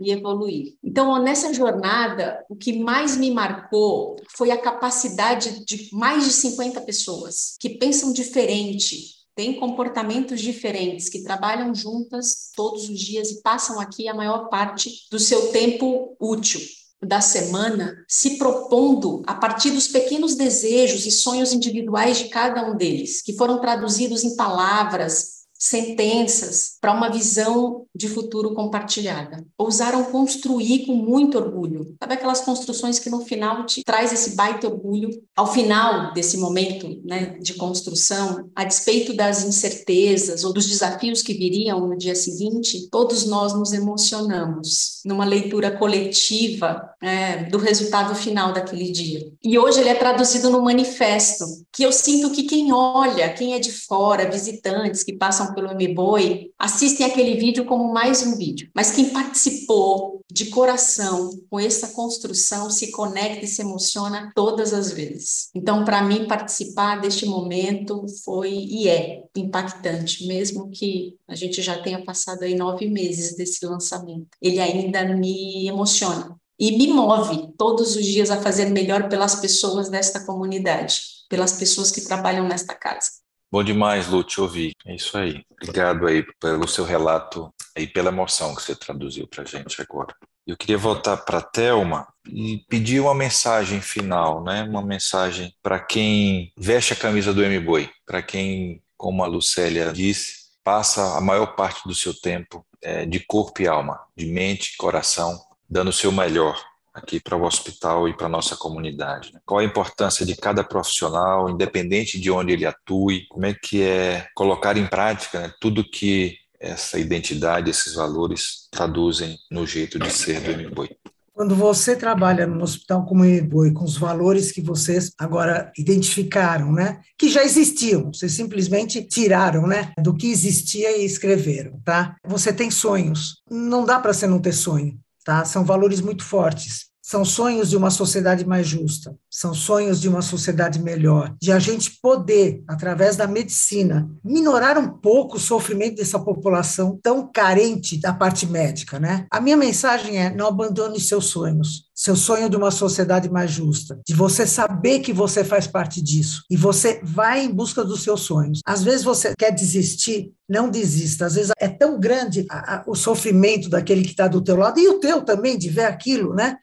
e 0.00 0.10
evoluir. 0.10 0.76
Então, 0.82 1.22
nessa 1.22 1.52
jornada, 1.52 2.42
o 2.48 2.56
que 2.56 2.78
mais 2.78 3.18
me 3.18 3.30
marcou 3.30 4.16
foi 4.34 4.50
a 4.50 4.56
capacidade 4.56 5.62
de 5.66 5.90
mais 5.92 6.24
de 6.24 6.30
50 6.30 6.80
pessoas 6.82 7.56
que 7.60 7.68
pensam 7.68 8.10
diferente, 8.10 9.08
têm 9.34 9.60
comportamentos 9.60 10.40
diferentes, 10.40 11.10
que 11.10 11.22
trabalham 11.22 11.74
juntas 11.74 12.50
todos 12.56 12.88
os 12.88 12.98
dias 12.98 13.30
e 13.30 13.42
passam 13.42 13.78
aqui 13.78 14.08
a 14.08 14.14
maior 14.14 14.48
parte 14.48 14.90
do 15.10 15.18
seu 15.18 15.52
tempo 15.52 16.16
útil 16.18 16.62
da 17.02 17.20
semana, 17.20 17.94
se 18.08 18.38
propondo 18.38 19.22
a 19.26 19.34
partir 19.34 19.70
dos 19.70 19.86
pequenos 19.86 20.34
desejos 20.34 21.04
e 21.04 21.10
sonhos 21.10 21.52
individuais 21.52 22.16
de 22.16 22.28
cada 22.28 22.68
um 22.70 22.74
deles, 22.74 23.20
que 23.20 23.36
foram 23.36 23.60
traduzidos 23.60 24.24
em 24.24 24.34
palavras, 24.34 25.38
sentenças 25.58 26.76
para 26.80 26.92
uma 26.92 27.10
visão 27.10 27.84
de 27.98 28.08
futuro 28.08 28.54
compartilhada. 28.54 29.44
Ousaram 29.58 30.04
construir 30.04 30.86
com 30.86 30.94
muito 30.94 31.36
orgulho. 31.36 31.96
Sabe 32.00 32.14
aquelas 32.14 32.40
construções 32.40 33.00
que 33.00 33.10
no 33.10 33.22
final 33.22 33.66
te 33.66 33.82
traz 33.82 34.12
esse 34.12 34.36
baita 34.36 34.68
orgulho? 34.68 35.10
Ao 35.36 35.52
final 35.52 36.12
desse 36.12 36.36
momento 36.36 37.00
né, 37.04 37.36
de 37.40 37.54
construção, 37.54 38.48
a 38.54 38.62
despeito 38.62 39.12
das 39.12 39.44
incertezas 39.44 40.44
ou 40.44 40.52
dos 40.52 40.66
desafios 40.66 41.22
que 41.22 41.34
viriam 41.34 41.88
no 41.88 41.98
dia 41.98 42.14
seguinte, 42.14 42.88
todos 42.88 43.26
nós 43.26 43.52
nos 43.52 43.72
emocionamos 43.72 45.00
numa 45.04 45.24
leitura 45.24 45.76
coletiva 45.76 46.88
é, 47.02 47.44
do 47.44 47.58
resultado 47.58 48.14
final 48.14 48.52
daquele 48.52 48.92
dia. 48.92 49.28
E 49.42 49.58
hoje 49.58 49.80
ele 49.80 49.88
é 49.88 49.94
traduzido 49.94 50.50
no 50.50 50.62
manifesto, 50.62 51.44
que 51.72 51.82
eu 51.82 51.90
sinto 51.90 52.30
que 52.30 52.44
quem 52.44 52.72
olha, 52.72 53.32
quem 53.32 53.54
é 53.54 53.58
de 53.58 53.72
fora, 53.72 54.30
visitantes 54.30 55.02
que 55.02 55.12
passam 55.12 55.52
pelo 55.52 55.74
MBOI 55.74 56.50
assistem 56.58 57.06
aquele 57.06 57.36
vídeo 57.36 57.64
como 57.64 57.87
mais 57.92 58.22
um 58.22 58.36
vídeo. 58.36 58.70
Mas 58.74 58.90
quem 58.90 59.10
participou 59.10 60.22
de 60.30 60.46
coração 60.46 61.30
com 61.50 61.58
essa 61.58 61.88
construção 61.88 62.70
se 62.70 62.90
conecta 62.90 63.44
e 63.44 63.48
se 63.48 63.62
emociona 63.62 64.30
todas 64.34 64.72
as 64.72 64.92
vezes. 64.92 65.48
Então, 65.54 65.84
para 65.84 66.02
mim, 66.02 66.26
participar 66.26 67.00
deste 67.00 67.24
momento 67.26 68.04
foi 68.24 68.52
e 68.52 68.88
é 68.88 69.24
impactante, 69.36 70.26
mesmo 70.26 70.70
que 70.70 71.16
a 71.26 71.34
gente 71.34 71.62
já 71.62 71.80
tenha 71.80 72.04
passado 72.04 72.42
aí 72.42 72.54
nove 72.54 72.88
meses 72.88 73.36
desse 73.36 73.64
lançamento. 73.64 74.28
Ele 74.40 74.60
ainda 74.60 75.04
me 75.04 75.66
emociona 75.66 76.36
e 76.58 76.76
me 76.76 76.88
move 76.88 77.52
todos 77.56 77.94
os 77.96 78.04
dias 78.04 78.30
a 78.30 78.42
fazer 78.42 78.66
melhor 78.66 79.08
pelas 79.08 79.36
pessoas 79.36 79.88
desta 79.88 80.24
comunidade, 80.26 81.02
pelas 81.28 81.52
pessoas 81.52 81.90
que 81.90 82.00
trabalham 82.00 82.46
nesta 82.48 82.74
casa. 82.74 83.27
Bom 83.50 83.64
demais, 83.64 84.08
Lu, 84.08 84.22
te 84.22 84.40
ouvir. 84.40 84.72
É 84.86 84.94
isso 84.94 85.16
aí. 85.16 85.42
Obrigado 85.50 86.06
aí 86.06 86.22
pelo 86.38 86.68
seu 86.68 86.84
relato 86.84 87.52
e 87.76 87.86
pela 87.86 88.10
emoção 88.10 88.54
que 88.54 88.62
você 88.62 88.74
traduziu 88.74 89.26
para 89.26 89.42
a 89.42 89.46
gente 89.46 89.80
agora. 89.80 90.14
Eu 90.46 90.56
queria 90.56 90.76
voltar 90.76 91.16
para 91.16 91.38
a 91.38 91.42
Thelma 91.42 92.06
e 92.26 92.64
pedir 92.68 93.00
uma 93.00 93.14
mensagem 93.14 93.80
final, 93.80 94.42
né? 94.42 94.62
uma 94.64 94.82
mensagem 94.82 95.54
para 95.62 95.78
quem 95.78 96.52
veste 96.58 96.92
a 96.92 96.96
camisa 96.96 97.32
do 97.32 97.42
M-Boi, 97.42 97.90
para 98.06 98.22
quem, 98.22 98.82
como 98.96 99.24
a 99.24 99.26
Lucélia 99.26 99.92
disse, 99.92 100.48
passa 100.62 101.16
a 101.16 101.20
maior 101.20 101.54
parte 101.54 101.86
do 101.88 101.94
seu 101.94 102.12
tempo 102.12 102.66
é, 102.82 103.06
de 103.06 103.20
corpo 103.20 103.62
e 103.62 103.66
alma, 103.66 103.98
de 104.14 104.26
mente 104.26 104.74
e 104.74 104.76
coração, 104.76 105.38
dando 105.68 105.88
o 105.88 105.92
seu 105.92 106.12
melhor 106.12 106.62
aqui 106.98 107.20
para 107.20 107.36
o 107.36 107.44
hospital 107.44 108.08
e 108.08 108.16
para 108.16 108.26
a 108.26 108.30
nossa 108.30 108.56
comunidade. 108.56 109.32
Né? 109.32 109.40
Qual 109.46 109.60
a 109.60 109.64
importância 109.64 110.26
de 110.26 110.36
cada 110.36 110.62
profissional, 110.62 111.48
independente 111.48 112.20
de 112.20 112.30
onde 112.30 112.52
ele 112.52 112.66
atue, 112.66 113.26
como 113.28 113.46
é 113.46 113.54
que 113.54 113.82
é 113.82 114.26
colocar 114.34 114.76
em 114.76 114.86
prática 114.86 115.40
né, 115.40 115.52
tudo 115.60 115.88
que 115.88 116.36
essa 116.60 116.98
identidade, 116.98 117.70
esses 117.70 117.94
valores 117.94 118.68
traduzem 118.70 119.36
no 119.50 119.66
jeito 119.66 119.98
de 119.98 120.10
ser 120.10 120.40
do 120.40 120.70
MBOI. 120.70 120.90
Quando 121.38 121.54
você 121.54 121.94
trabalha 121.94 122.48
no 122.48 122.64
hospital 122.64 123.06
como 123.06 123.24
MBOI, 123.24 123.72
com 123.72 123.84
os 123.84 123.96
valores 123.96 124.50
que 124.50 124.60
vocês 124.60 125.12
agora 125.16 125.70
identificaram, 125.78 126.72
né, 126.72 127.00
que 127.16 127.28
já 127.28 127.44
existiam, 127.44 128.10
vocês 128.12 128.32
simplesmente 128.32 129.00
tiraram, 129.04 129.64
né, 129.64 129.92
do 130.02 130.12
que 130.12 130.28
existia 130.32 130.96
e 130.96 131.04
escreveram, 131.04 131.80
tá? 131.84 132.16
Você 132.26 132.52
tem 132.52 132.72
sonhos. 132.72 133.40
Não 133.48 133.84
dá 133.84 134.00
para 134.00 134.12
você 134.12 134.26
não 134.26 134.40
ter 134.40 134.52
sonho, 134.52 134.98
tá? 135.24 135.44
São 135.44 135.64
valores 135.64 136.00
muito 136.00 136.24
fortes. 136.24 136.87
São 137.08 137.24
sonhos 137.24 137.70
de 137.70 137.76
uma 137.76 137.88
sociedade 137.88 138.44
mais 138.44 138.66
justa, 138.66 139.16
são 139.30 139.54
sonhos 139.54 139.98
de 139.98 140.10
uma 140.10 140.20
sociedade 140.20 140.78
melhor, 140.78 141.34
de 141.40 141.50
a 141.50 141.58
gente 141.58 141.98
poder, 142.02 142.62
através 142.68 143.16
da 143.16 143.26
medicina, 143.26 144.06
minorar 144.22 144.76
um 144.76 144.90
pouco 144.90 145.38
o 145.38 145.40
sofrimento 145.40 145.96
dessa 145.96 146.18
população 146.18 147.00
tão 147.02 147.26
carente 147.32 147.98
da 147.98 148.12
parte 148.12 148.44
médica, 148.44 149.00
né? 149.00 149.26
A 149.32 149.40
minha 149.40 149.56
mensagem 149.56 150.18
é: 150.18 150.28
não 150.28 150.48
abandone 150.48 151.00
seus 151.00 151.24
sonhos 151.28 151.88
seu 151.98 152.14
sonho 152.14 152.48
de 152.48 152.56
uma 152.56 152.70
sociedade 152.70 153.28
mais 153.28 153.50
justa, 153.50 154.00
de 154.06 154.14
você 154.14 154.46
saber 154.46 155.00
que 155.00 155.12
você 155.12 155.42
faz 155.42 155.66
parte 155.66 156.00
disso 156.00 156.44
e 156.48 156.56
você 156.56 157.00
vai 157.02 157.44
em 157.44 157.52
busca 157.52 157.84
dos 157.84 158.04
seus 158.04 158.20
sonhos. 158.20 158.60
Às 158.64 158.84
vezes 158.84 159.02
você 159.02 159.34
quer 159.36 159.50
desistir, 159.50 160.30
não 160.48 160.70
desista. 160.70 161.26
Às 161.26 161.34
vezes 161.34 161.50
é 161.58 161.66
tão 161.66 161.98
grande 161.98 162.46
a, 162.48 162.76
a, 162.76 162.84
o 162.86 162.94
sofrimento 162.94 163.68
daquele 163.68 164.02
que 164.02 164.12
está 164.12 164.28
do 164.28 164.40
teu 164.40 164.56
lado 164.56 164.78
e 164.78 164.88
o 164.88 165.00
teu 165.00 165.22
também 165.22 165.58
de 165.58 165.68
ver 165.68 165.86
aquilo, 165.86 166.36
né? 166.36 166.56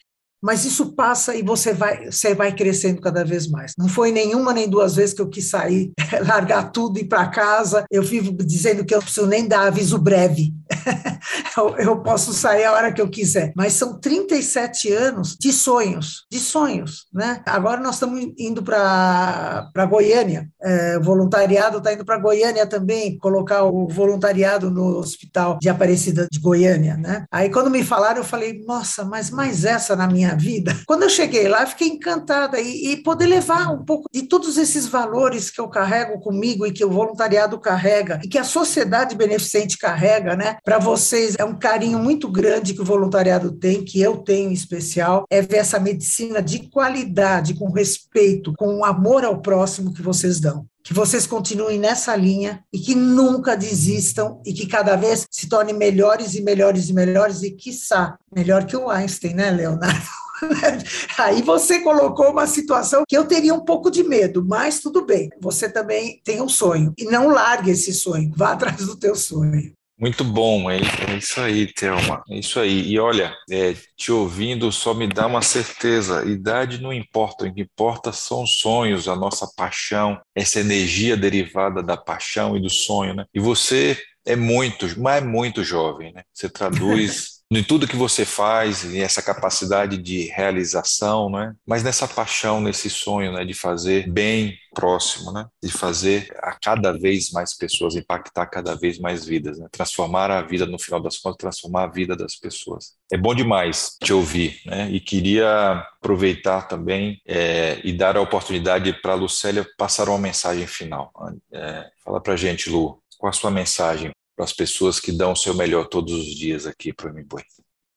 Mas 0.45 0.63
isso 0.63 0.93
passa 0.93 1.33
e 1.35 1.41
você 1.41 1.73
vai, 1.73 2.11
você 2.11 2.35
vai 2.35 2.53
crescendo 2.53 3.01
cada 3.01 3.25
vez 3.25 3.47
mais. 3.49 3.73
Não 3.75 3.87
foi 3.87 4.11
nenhuma 4.11 4.53
nem 4.53 4.69
duas 4.69 4.95
vezes 4.95 5.15
que 5.15 5.21
eu 5.21 5.27
quis 5.27 5.49
sair, 5.49 5.91
largar 6.27 6.71
tudo 6.71 6.99
e 6.99 7.01
ir 7.01 7.05
para 7.05 7.27
casa. 7.29 7.83
Eu 7.89 8.03
vivo 8.03 8.31
dizendo 8.31 8.85
que 8.85 8.93
eu 8.93 9.01
preciso 9.01 9.25
nem 9.25 9.47
dar 9.47 9.65
aviso 9.65 9.97
breve. 9.97 10.53
eu, 11.57 11.77
eu 11.77 11.99
posso 12.03 12.31
sair 12.31 12.65
a 12.65 12.73
hora 12.73 12.93
que 12.93 13.01
eu 13.01 13.09
quiser. 13.09 13.53
Mas 13.55 13.73
são 13.73 13.99
37 13.99 14.91
anos 14.93 15.35
de 15.39 15.51
sonhos, 15.51 16.25
de 16.31 16.39
sonhos, 16.39 17.07
né? 17.11 17.41
Agora 17.47 17.81
nós 17.81 17.95
estamos 17.95 18.23
indo 18.37 18.61
para 18.61 19.85
Goiânia. 19.89 20.47
É, 20.61 20.97
o 20.99 21.03
voluntariado 21.03 21.79
está 21.79 21.91
indo 21.91 22.05
para 22.05 22.19
Goiânia 22.19 22.67
também, 22.67 23.17
colocar 23.17 23.63
o 23.63 23.87
voluntariado 23.87 24.69
no 24.69 24.99
hospital 24.99 25.57
de 25.59 25.69
Aparecida 25.69 26.27
de 26.31 26.39
Goiânia, 26.39 26.97
né? 26.97 27.25
Aí 27.31 27.49
quando 27.49 27.71
me 27.71 27.83
falaram, 27.83 28.19
eu 28.19 28.23
falei, 28.23 28.61
nossa, 28.63 29.03
mas 29.03 29.31
mais 29.31 29.65
essa 29.65 29.95
na 29.95 30.07
minha 30.07 30.34
vida. 30.35 30.75
Quando 30.85 31.03
eu 31.03 31.09
cheguei 31.09 31.47
lá, 31.47 31.65
fiquei 31.65 31.87
encantada 31.87 32.59
e, 32.59 32.91
e 32.91 32.97
poder 32.97 33.25
levar 33.25 33.71
um 33.71 33.83
pouco 33.83 34.09
de 34.11 34.23
todos 34.23 34.57
esses 34.57 34.87
valores 34.87 35.49
que 35.49 35.59
eu 35.59 35.67
carrego 35.67 36.19
comigo 36.19 36.65
e 36.65 36.71
que 36.71 36.83
o 36.83 36.89
voluntariado 36.89 37.59
carrega 37.59 38.19
e 38.23 38.27
que 38.27 38.37
a 38.37 38.43
sociedade 38.43 39.15
beneficente 39.15 39.77
carrega, 39.77 40.35
né? 40.35 40.57
Para 40.63 40.79
vocês 40.79 41.35
é 41.37 41.43
um 41.43 41.57
carinho 41.57 41.99
muito 41.99 42.29
grande 42.29 42.73
que 42.73 42.81
o 42.81 42.85
voluntariado 42.85 43.51
tem, 43.51 43.83
que 43.83 44.01
eu 44.01 44.17
tenho 44.17 44.49
em 44.49 44.53
especial, 44.53 45.25
é 45.29 45.41
ver 45.41 45.57
essa 45.57 45.79
medicina 45.79 46.41
de 46.41 46.69
qualidade, 46.69 47.53
com 47.53 47.71
respeito, 47.71 48.53
com 48.57 48.83
amor 48.83 49.23
ao 49.23 49.41
próximo 49.41 49.93
que 49.93 50.01
vocês 50.01 50.39
dão 50.39 50.65
que 50.85 50.93
vocês 50.93 51.25
continuem 51.25 51.79
nessa 51.79 52.15
linha 52.15 52.63
e 52.71 52.77
que 52.77 52.93
nunca 52.93 53.57
desistam 53.57 54.39
e 54.45 54.53
que 54.53 54.67
cada 54.67 54.95
vez 54.95 55.25
se 55.31 55.49
tornem 55.49 55.73
melhores 55.73 56.35
e 56.35 56.43
melhores 56.43 56.89
e 56.89 56.93
melhores 56.93 57.41
e, 57.41 57.49
quiçá, 57.49 58.15
melhor 58.33 58.65
que 58.65 58.77
o 58.77 58.87
Einstein, 58.91 59.33
né, 59.33 59.49
Leonardo? 59.49 60.24
Aí 61.17 61.41
você 61.41 61.79
colocou 61.81 62.31
uma 62.31 62.47
situação 62.47 63.03
que 63.07 63.17
eu 63.17 63.25
teria 63.25 63.53
um 63.53 63.63
pouco 63.63 63.89
de 63.89 64.03
medo, 64.03 64.43
mas 64.45 64.79
tudo 64.79 65.05
bem. 65.05 65.29
Você 65.41 65.69
também 65.69 66.21
tem 66.23 66.41
um 66.41 66.49
sonho 66.49 66.93
e 66.97 67.05
não 67.05 67.29
largue 67.29 67.71
esse 67.71 67.93
sonho, 67.93 68.31
vá 68.35 68.51
atrás 68.51 68.85
do 68.85 68.95
teu 68.95 69.15
sonho. 69.15 69.73
Muito 69.97 70.25
bom, 70.25 70.69
é, 70.69 70.77
é 70.77 71.17
isso 71.17 71.39
aí, 71.39 71.71
Thelma. 71.71 72.21
É 72.29 72.37
isso 72.37 72.59
aí. 72.59 72.85
E 72.91 72.99
olha, 72.99 73.33
é, 73.49 73.73
te 73.95 74.11
ouvindo 74.11 74.69
só 74.69 74.93
me 74.93 75.07
dá 75.07 75.25
uma 75.25 75.41
certeza: 75.41 76.25
idade 76.25 76.81
não 76.81 76.91
importa, 76.91 77.45
o 77.45 77.53
que 77.53 77.61
importa 77.61 78.11
são 78.11 78.43
os 78.43 78.59
sonhos, 78.59 79.07
a 79.07 79.15
nossa 79.15 79.47
paixão, 79.55 80.19
essa 80.35 80.59
energia 80.59 81.15
derivada 81.15 81.81
da 81.81 81.95
paixão 81.95 82.57
e 82.57 82.61
do 82.61 82.69
sonho, 82.69 83.13
né? 83.15 83.25
E 83.33 83.39
você 83.39 83.97
é 84.25 84.35
muito, 84.35 84.85
mas 84.99 85.23
é 85.23 85.25
muito 85.25 85.63
jovem, 85.63 86.11
né? 86.11 86.23
Você 86.33 86.49
traduz 86.49 87.34
em 87.51 87.63
tudo 87.63 87.87
que 87.87 87.95
você 87.95 88.25
faz, 88.25 88.83
e 88.83 88.99
essa 88.99 89.21
capacidade 89.21 89.97
de 89.97 90.23
realização, 90.27 91.29
né? 91.29 91.55
mas 91.65 91.83
nessa 91.83 92.07
paixão, 92.07 92.59
nesse 92.59 92.89
sonho 92.89 93.31
né? 93.33 93.45
de 93.45 93.53
fazer 93.53 94.09
bem 94.09 94.57
próximo, 94.73 95.31
né? 95.31 95.45
de 95.61 95.71
fazer 95.71 96.35
a 96.41 96.53
cada 96.53 96.91
vez 96.91 97.31
mais 97.31 97.55
pessoas, 97.55 97.95
impactar 97.95 98.47
cada 98.47 98.75
vez 98.75 98.97
mais 98.97 99.25
vidas, 99.25 99.59
né? 99.59 99.67
transformar 99.71 100.31
a 100.31 100.41
vida, 100.41 100.65
no 100.65 100.79
final 100.79 100.99
das 100.99 101.17
contas, 101.17 101.37
transformar 101.37 101.83
a 101.83 101.87
vida 101.87 102.15
das 102.15 102.35
pessoas. 102.35 102.95
É 103.11 103.17
bom 103.17 103.35
demais 103.35 103.95
te 104.03 104.11
ouvir, 104.11 104.59
né? 104.65 104.89
e 104.89 104.99
queria 104.99 105.85
aproveitar 105.97 106.63
também 106.63 107.21
é, 107.27 107.79
e 107.83 107.93
dar 107.93 108.17
a 108.17 108.21
oportunidade 108.21 108.91
para 109.01 109.13
a 109.13 109.15
Lucélia 109.15 109.65
passar 109.77 110.09
uma 110.09 110.17
mensagem 110.17 110.65
final. 110.65 111.11
É, 111.51 111.85
fala 112.03 112.19
para 112.19 112.35
gente, 112.35 112.71
Lu, 112.71 112.99
qual 113.19 113.29
a 113.29 113.33
sua 113.33 113.51
mensagem 113.51 114.11
para 114.35 114.45
as 114.45 114.53
pessoas 114.53 114.99
que 114.99 115.11
dão 115.11 115.31
o 115.31 115.35
seu 115.35 115.53
melhor 115.53 115.87
todos 115.87 116.13
os 116.13 116.35
dias 116.35 116.65
aqui 116.65 116.91
para 116.91 117.11
o 117.11 117.13
MBoi? 117.13 117.43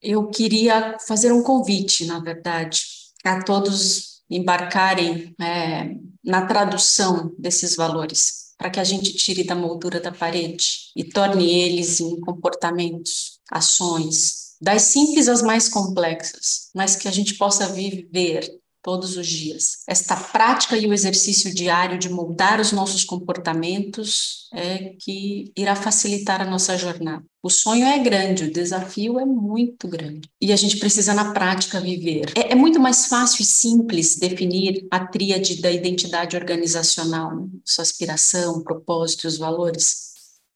Eu 0.01 0.29
queria 0.29 0.97
fazer 1.07 1.31
um 1.31 1.43
convite, 1.43 2.05
na 2.05 2.19
verdade, 2.19 2.83
a 3.25 3.43
todos 3.43 4.21
embarcarem 4.29 5.35
é, 5.41 5.95
na 6.23 6.45
tradução 6.45 7.33
desses 7.37 7.75
valores, 7.75 8.53
para 8.57 8.69
que 8.69 8.79
a 8.79 8.83
gente 8.83 9.13
tire 9.13 9.43
da 9.43 9.55
moldura 9.55 9.99
da 9.99 10.11
parede 10.11 10.91
e 10.95 11.03
torne 11.03 11.49
eles 11.49 11.99
em 11.99 12.19
comportamentos, 12.21 13.39
ações, 13.51 14.49
das 14.61 14.83
simples 14.83 15.27
às 15.27 15.41
mais 15.41 15.69
complexas, 15.69 16.69
mas 16.75 16.95
que 16.95 17.07
a 17.07 17.11
gente 17.11 17.35
possa 17.35 17.67
viver 17.67 18.58
todos 18.81 19.17
os 19.17 19.27
dias. 19.27 19.79
Esta 19.87 20.15
prática 20.15 20.77
e 20.77 20.87
o 20.87 20.93
exercício 20.93 21.53
diário 21.53 21.97
de 21.97 22.09
moldar 22.09 22.59
os 22.59 22.71
nossos 22.71 23.03
comportamentos 23.03 24.47
é 24.53 24.95
que 24.99 25.51
irá 25.55 25.75
facilitar 25.75 26.41
a 26.41 26.45
nossa 26.45 26.77
jornada. 26.77 27.23
O 27.41 27.49
sonho 27.49 27.85
é 27.85 27.97
grande, 27.99 28.45
o 28.45 28.51
desafio 28.51 29.19
é 29.19 29.25
muito 29.25 29.87
grande. 29.87 30.29
E 30.41 30.51
a 30.51 30.55
gente 30.55 30.77
precisa, 30.77 31.13
na 31.13 31.31
prática, 31.31 31.79
viver. 31.79 32.33
É, 32.35 32.51
é 32.51 32.55
muito 32.55 32.79
mais 32.79 33.05
fácil 33.05 33.43
e 33.43 33.45
simples 33.45 34.17
definir 34.17 34.85
a 34.91 35.05
tríade 35.07 35.61
da 35.61 35.71
identidade 35.71 36.35
organizacional, 36.35 37.35
né? 37.35 37.47
sua 37.63 37.83
aspiração, 37.83 38.61
propósito 38.61 39.25
e 39.25 39.27
os 39.27 39.37
valores. 39.37 40.09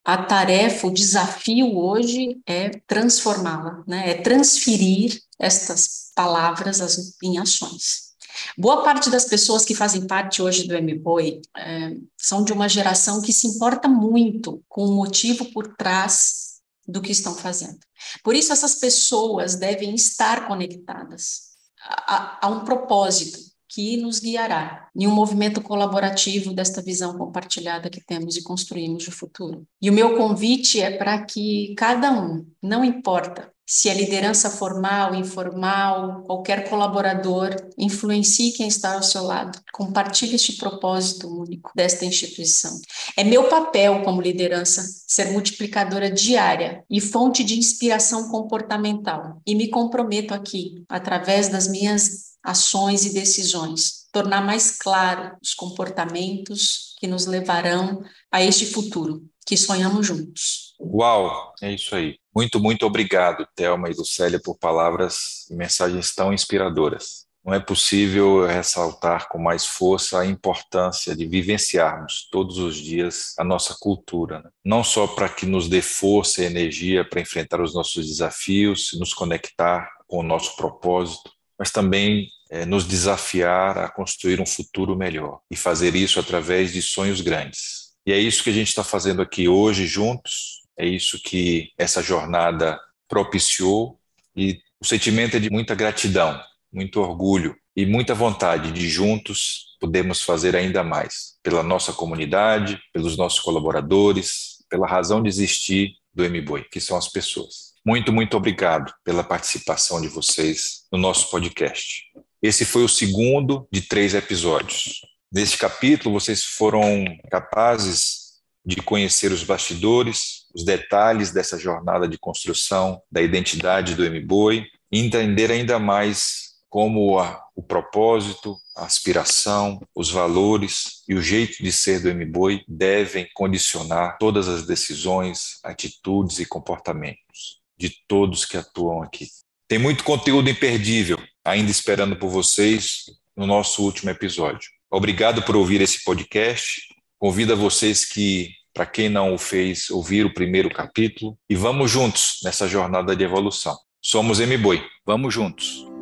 A 0.04 0.18
tarefa, 0.18 0.86
o 0.86 0.92
desafio 0.92 1.78
hoje 1.78 2.38
é 2.46 2.68
transformá-la, 2.86 3.82
né? 3.86 4.10
é 4.10 4.14
transferir 4.14 5.18
estas 5.38 6.12
palavras 6.14 7.16
em 7.22 7.38
ações. 7.38 8.13
Boa 8.56 8.82
parte 8.82 9.10
das 9.10 9.24
pessoas 9.24 9.64
que 9.64 9.74
fazem 9.74 10.06
parte 10.06 10.42
hoje 10.42 10.66
do 10.66 10.80
MBOI 10.80 11.40
é, 11.56 11.96
são 12.16 12.44
de 12.44 12.52
uma 12.52 12.68
geração 12.68 13.20
que 13.20 13.32
se 13.32 13.46
importa 13.46 13.88
muito 13.88 14.62
com 14.68 14.84
o 14.84 14.94
motivo 14.94 15.46
por 15.52 15.76
trás 15.76 16.54
do 16.86 17.00
que 17.00 17.12
estão 17.12 17.34
fazendo. 17.34 17.78
Por 18.22 18.34
isso, 18.34 18.52
essas 18.52 18.74
pessoas 18.76 19.54
devem 19.54 19.94
estar 19.94 20.46
conectadas 20.46 21.54
a, 21.80 22.46
a 22.46 22.48
um 22.48 22.64
propósito 22.64 23.38
que 23.68 23.96
nos 23.96 24.20
guiará 24.20 24.88
em 24.94 25.06
um 25.06 25.10
movimento 25.10 25.60
colaborativo 25.60 26.52
desta 26.52 26.80
visão 26.80 27.18
compartilhada 27.18 27.90
que 27.90 28.00
temos 28.04 28.36
e 28.36 28.42
construímos 28.42 29.02
de 29.02 29.10
futuro. 29.10 29.66
E 29.82 29.90
o 29.90 29.92
meu 29.92 30.16
convite 30.16 30.80
é 30.80 30.96
para 30.96 31.24
que 31.24 31.74
cada 31.76 32.12
um, 32.12 32.46
não 32.62 32.84
importa 32.84 33.52
se 33.66 33.88
é 33.88 33.94
liderança 33.94 34.50
formal, 34.50 35.14
informal, 35.14 36.22
qualquer 36.24 36.68
colaborador, 36.68 37.54
influencie 37.78 38.52
quem 38.52 38.68
está 38.68 38.94
ao 38.94 39.02
seu 39.02 39.22
lado. 39.22 39.58
Compartilhe 39.72 40.34
este 40.34 40.56
propósito 40.56 41.28
único 41.28 41.70
desta 41.74 42.04
instituição. 42.04 42.78
É 43.16 43.24
meu 43.24 43.48
papel 43.48 44.02
como 44.02 44.20
liderança 44.20 44.82
ser 45.06 45.32
multiplicadora 45.32 46.10
diária 46.10 46.84
e 46.90 47.00
fonte 47.00 47.42
de 47.42 47.58
inspiração 47.58 48.28
comportamental. 48.28 49.40
E 49.46 49.54
me 49.54 49.68
comprometo 49.68 50.34
aqui, 50.34 50.84
através 50.88 51.48
das 51.48 51.66
minhas 51.68 52.34
ações 52.42 53.06
e 53.06 53.14
decisões, 53.14 54.06
tornar 54.12 54.44
mais 54.44 54.76
claro 54.76 55.36
os 55.42 55.54
comportamentos 55.54 56.94
que 57.00 57.06
nos 57.06 57.24
levarão 57.24 58.02
a 58.30 58.42
este 58.42 58.66
futuro 58.66 59.24
que 59.46 59.56
sonhamos 59.56 60.06
juntos. 60.06 60.74
Uau, 60.80 61.52
é 61.62 61.72
isso 61.72 61.94
aí. 61.94 62.16
Muito, 62.34 62.58
muito 62.58 62.84
obrigado, 62.84 63.46
Thelma 63.54 63.88
e 63.88 63.94
Lucélia, 63.94 64.40
por 64.42 64.58
palavras 64.58 65.46
e 65.50 65.54
mensagens 65.54 66.14
tão 66.14 66.32
inspiradoras. 66.32 67.24
Não 67.44 67.52
é 67.52 67.60
possível 67.60 68.46
ressaltar 68.46 69.28
com 69.28 69.38
mais 69.38 69.66
força 69.66 70.18
a 70.18 70.26
importância 70.26 71.14
de 71.14 71.26
vivenciarmos 71.26 72.26
todos 72.32 72.56
os 72.56 72.74
dias 72.74 73.34
a 73.38 73.44
nossa 73.44 73.76
cultura, 73.78 74.40
né? 74.40 74.50
não 74.64 74.82
só 74.82 75.06
para 75.06 75.28
que 75.28 75.44
nos 75.44 75.68
dê 75.68 75.82
força 75.82 76.42
e 76.42 76.46
energia 76.46 77.04
para 77.04 77.20
enfrentar 77.20 77.60
os 77.60 77.74
nossos 77.74 78.06
desafios, 78.06 78.96
nos 78.98 79.12
conectar 79.12 79.90
com 80.08 80.20
o 80.20 80.22
nosso 80.22 80.56
propósito, 80.56 81.30
mas 81.58 81.70
também 81.70 82.28
é, 82.50 82.64
nos 82.64 82.84
desafiar 82.84 83.76
a 83.76 83.90
construir 83.90 84.40
um 84.40 84.46
futuro 84.46 84.96
melhor 84.96 85.40
e 85.50 85.56
fazer 85.56 85.94
isso 85.94 86.18
através 86.18 86.72
de 86.72 86.80
sonhos 86.80 87.20
grandes. 87.20 87.92
E 88.06 88.12
é 88.12 88.18
isso 88.18 88.42
que 88.42 88.50
a 88.50 88.54
gente 88.54 88.68
está 88.68 88.82
fazendo 88.82 89.20
aqui 89.20 89.48
hoje 89.48 89.86
juntos, 89.86 90.63
é 90.76 90.86
isso 90.86 91.20
que 91.22 91.72
essa 91.78 92.02
jornada 92.02 92.80
propiciou 93.08 93.98
e 94.36 94.60
o 94.80 94.84
sentimento 94.84 95.36
é 95.36 95.40
de 95.40 95.50
muita 95.50 95.74
gratidão, 95.74 96.40
muito 96.72 97.00
orgulho 97.00 97.56
e 97.76 97.86
muita 97.86 98.14
vontade 98.14 98.72
de 98.72 98.88
juntos 98.88 99.76
podermos 99.80 100.22
fazer 100.22 100.56
ainda 100.56 100.82
mais 100.82 101.34
pela 101.42 101.62
nossa 101.62 101.92
comunidade, 101.92 102.80
pelos 102.92 103.16
nossos 103.16 103.40
colaboradores, 103.40 104.64
pela 104.68 104.86
razão 104.86 105.22
de 105.22 105.28
existir 105.28 105.92
do 106.12 106.24
MBoi, 106.24 106.64
que 106.64 106.80
são 106.80 106.96
as 106.96 107.08
pessoas. 107.08 107.74
Muito, 107.86 108.12
muito 108.12 108.36
obrigado 108.36 108.92
pela 109.04 109.22
participação 109.22 110.00
de 110.00 110.08
vocês 110.08 110.84
no 110.90 110.98
nosso 110.98 111.30
podcast. 111.30 112.04
Esse 112.42 112.64
foi 112.64 112.84
o 112.84 112.88
segundo 112.88 113.68
de 113.70 113.82
três 113.82 114.14
episódios. 114.14 115.00
Neste 115.32 115.58
capítulo, 115.58 116.18
vocês 116.18 116.44
foram 116.44 117.04
capazes 117.30 118.24
de 118.64 118.76
conhecer 118.76 119.32
os 119.32 119.42
bastidores, 119.42 120.43
os 120.54 120.64
detalhes 120.64 121.32
dessa 121.32 121.58
jornada 121.58 122.06
de 122.06 122.18
construção 122.18 123.02
da 123.10 123.20
identidade 123.20 123.94
do 123.94 124.08
MBOI 124.08 124.64
e 124.92 125.00
entender 125.00 125.50
ainda 125.50 125.78
mais 125.78 126.54
como 126.68 127.18
a, 127.18 127.40
o 127.54 127.62
propósito, 127.62 128.56
a 128.76 128.84
aspiração, 128.84 129.80
os 129.94 130.10
valores 130.10 131.02
e 131.08 131.14
o 131.14 131.22
jeito 131.22 131.62
de 131.62 131.70
ser 131.70 132.00
do 132.00 132.12
MBOI 132.12 132.64
devem 132.66 133.28
condicionar 133.34 134.18
todas 134.18 134.48
as 134.48 134.66
decisões, 134.66 135.60
atitudes 135.62 136.40
e 136.40 136.46
comportamentos 136.46 137.60
de 137.78 137.94
todos 138.08 138.44
que 138.44 138.56
atuam 138.56 139.02
aqui. 139.02 139.28
Tem 139.68 139.78
muito 139.78 140.04
conteúdo 140.04 140.50
imperdível 140.50 141.18
ainda 141.44 141.70
esperando 141.70 142.16
por 142.16 142.28
vocês 142.28 143.04
no 143.36 143.46
nosso 143.46 143.82
último 143.82 144.10
episódio. 144.10 144.70
Obrigado 144.90 145.42
por 145.42 145.56
ouvir 145.56 145.80
esse 145.80 146.02
podcast. 146.04 146.80
Convido 147.18 147.52
a 147.52 147.56
vocês 147.56 148.04
que, 148.04 148.50
para 148.74 148.84
quem 148.84 149.08
não 149.08 149.32
o 149.32 149.38
fez, 149.38 149.88
ouvir 149.88 150.26
o 150.26 150.34
primeiro 150.34 150.68
capítulo 150.68 151.38
e 151.48 151.54
vamos 151.54 151.90
juntos 151.90 152.40
nessa 152.42 152.66
jornada 152.66 153.14
de 153.14 153.22
evolução. 153.22 153.76
Somos 154.02 154.40
MBoi. 154.40 154.82
Vamos 155.06 155.32
juntos. 155.32 155.93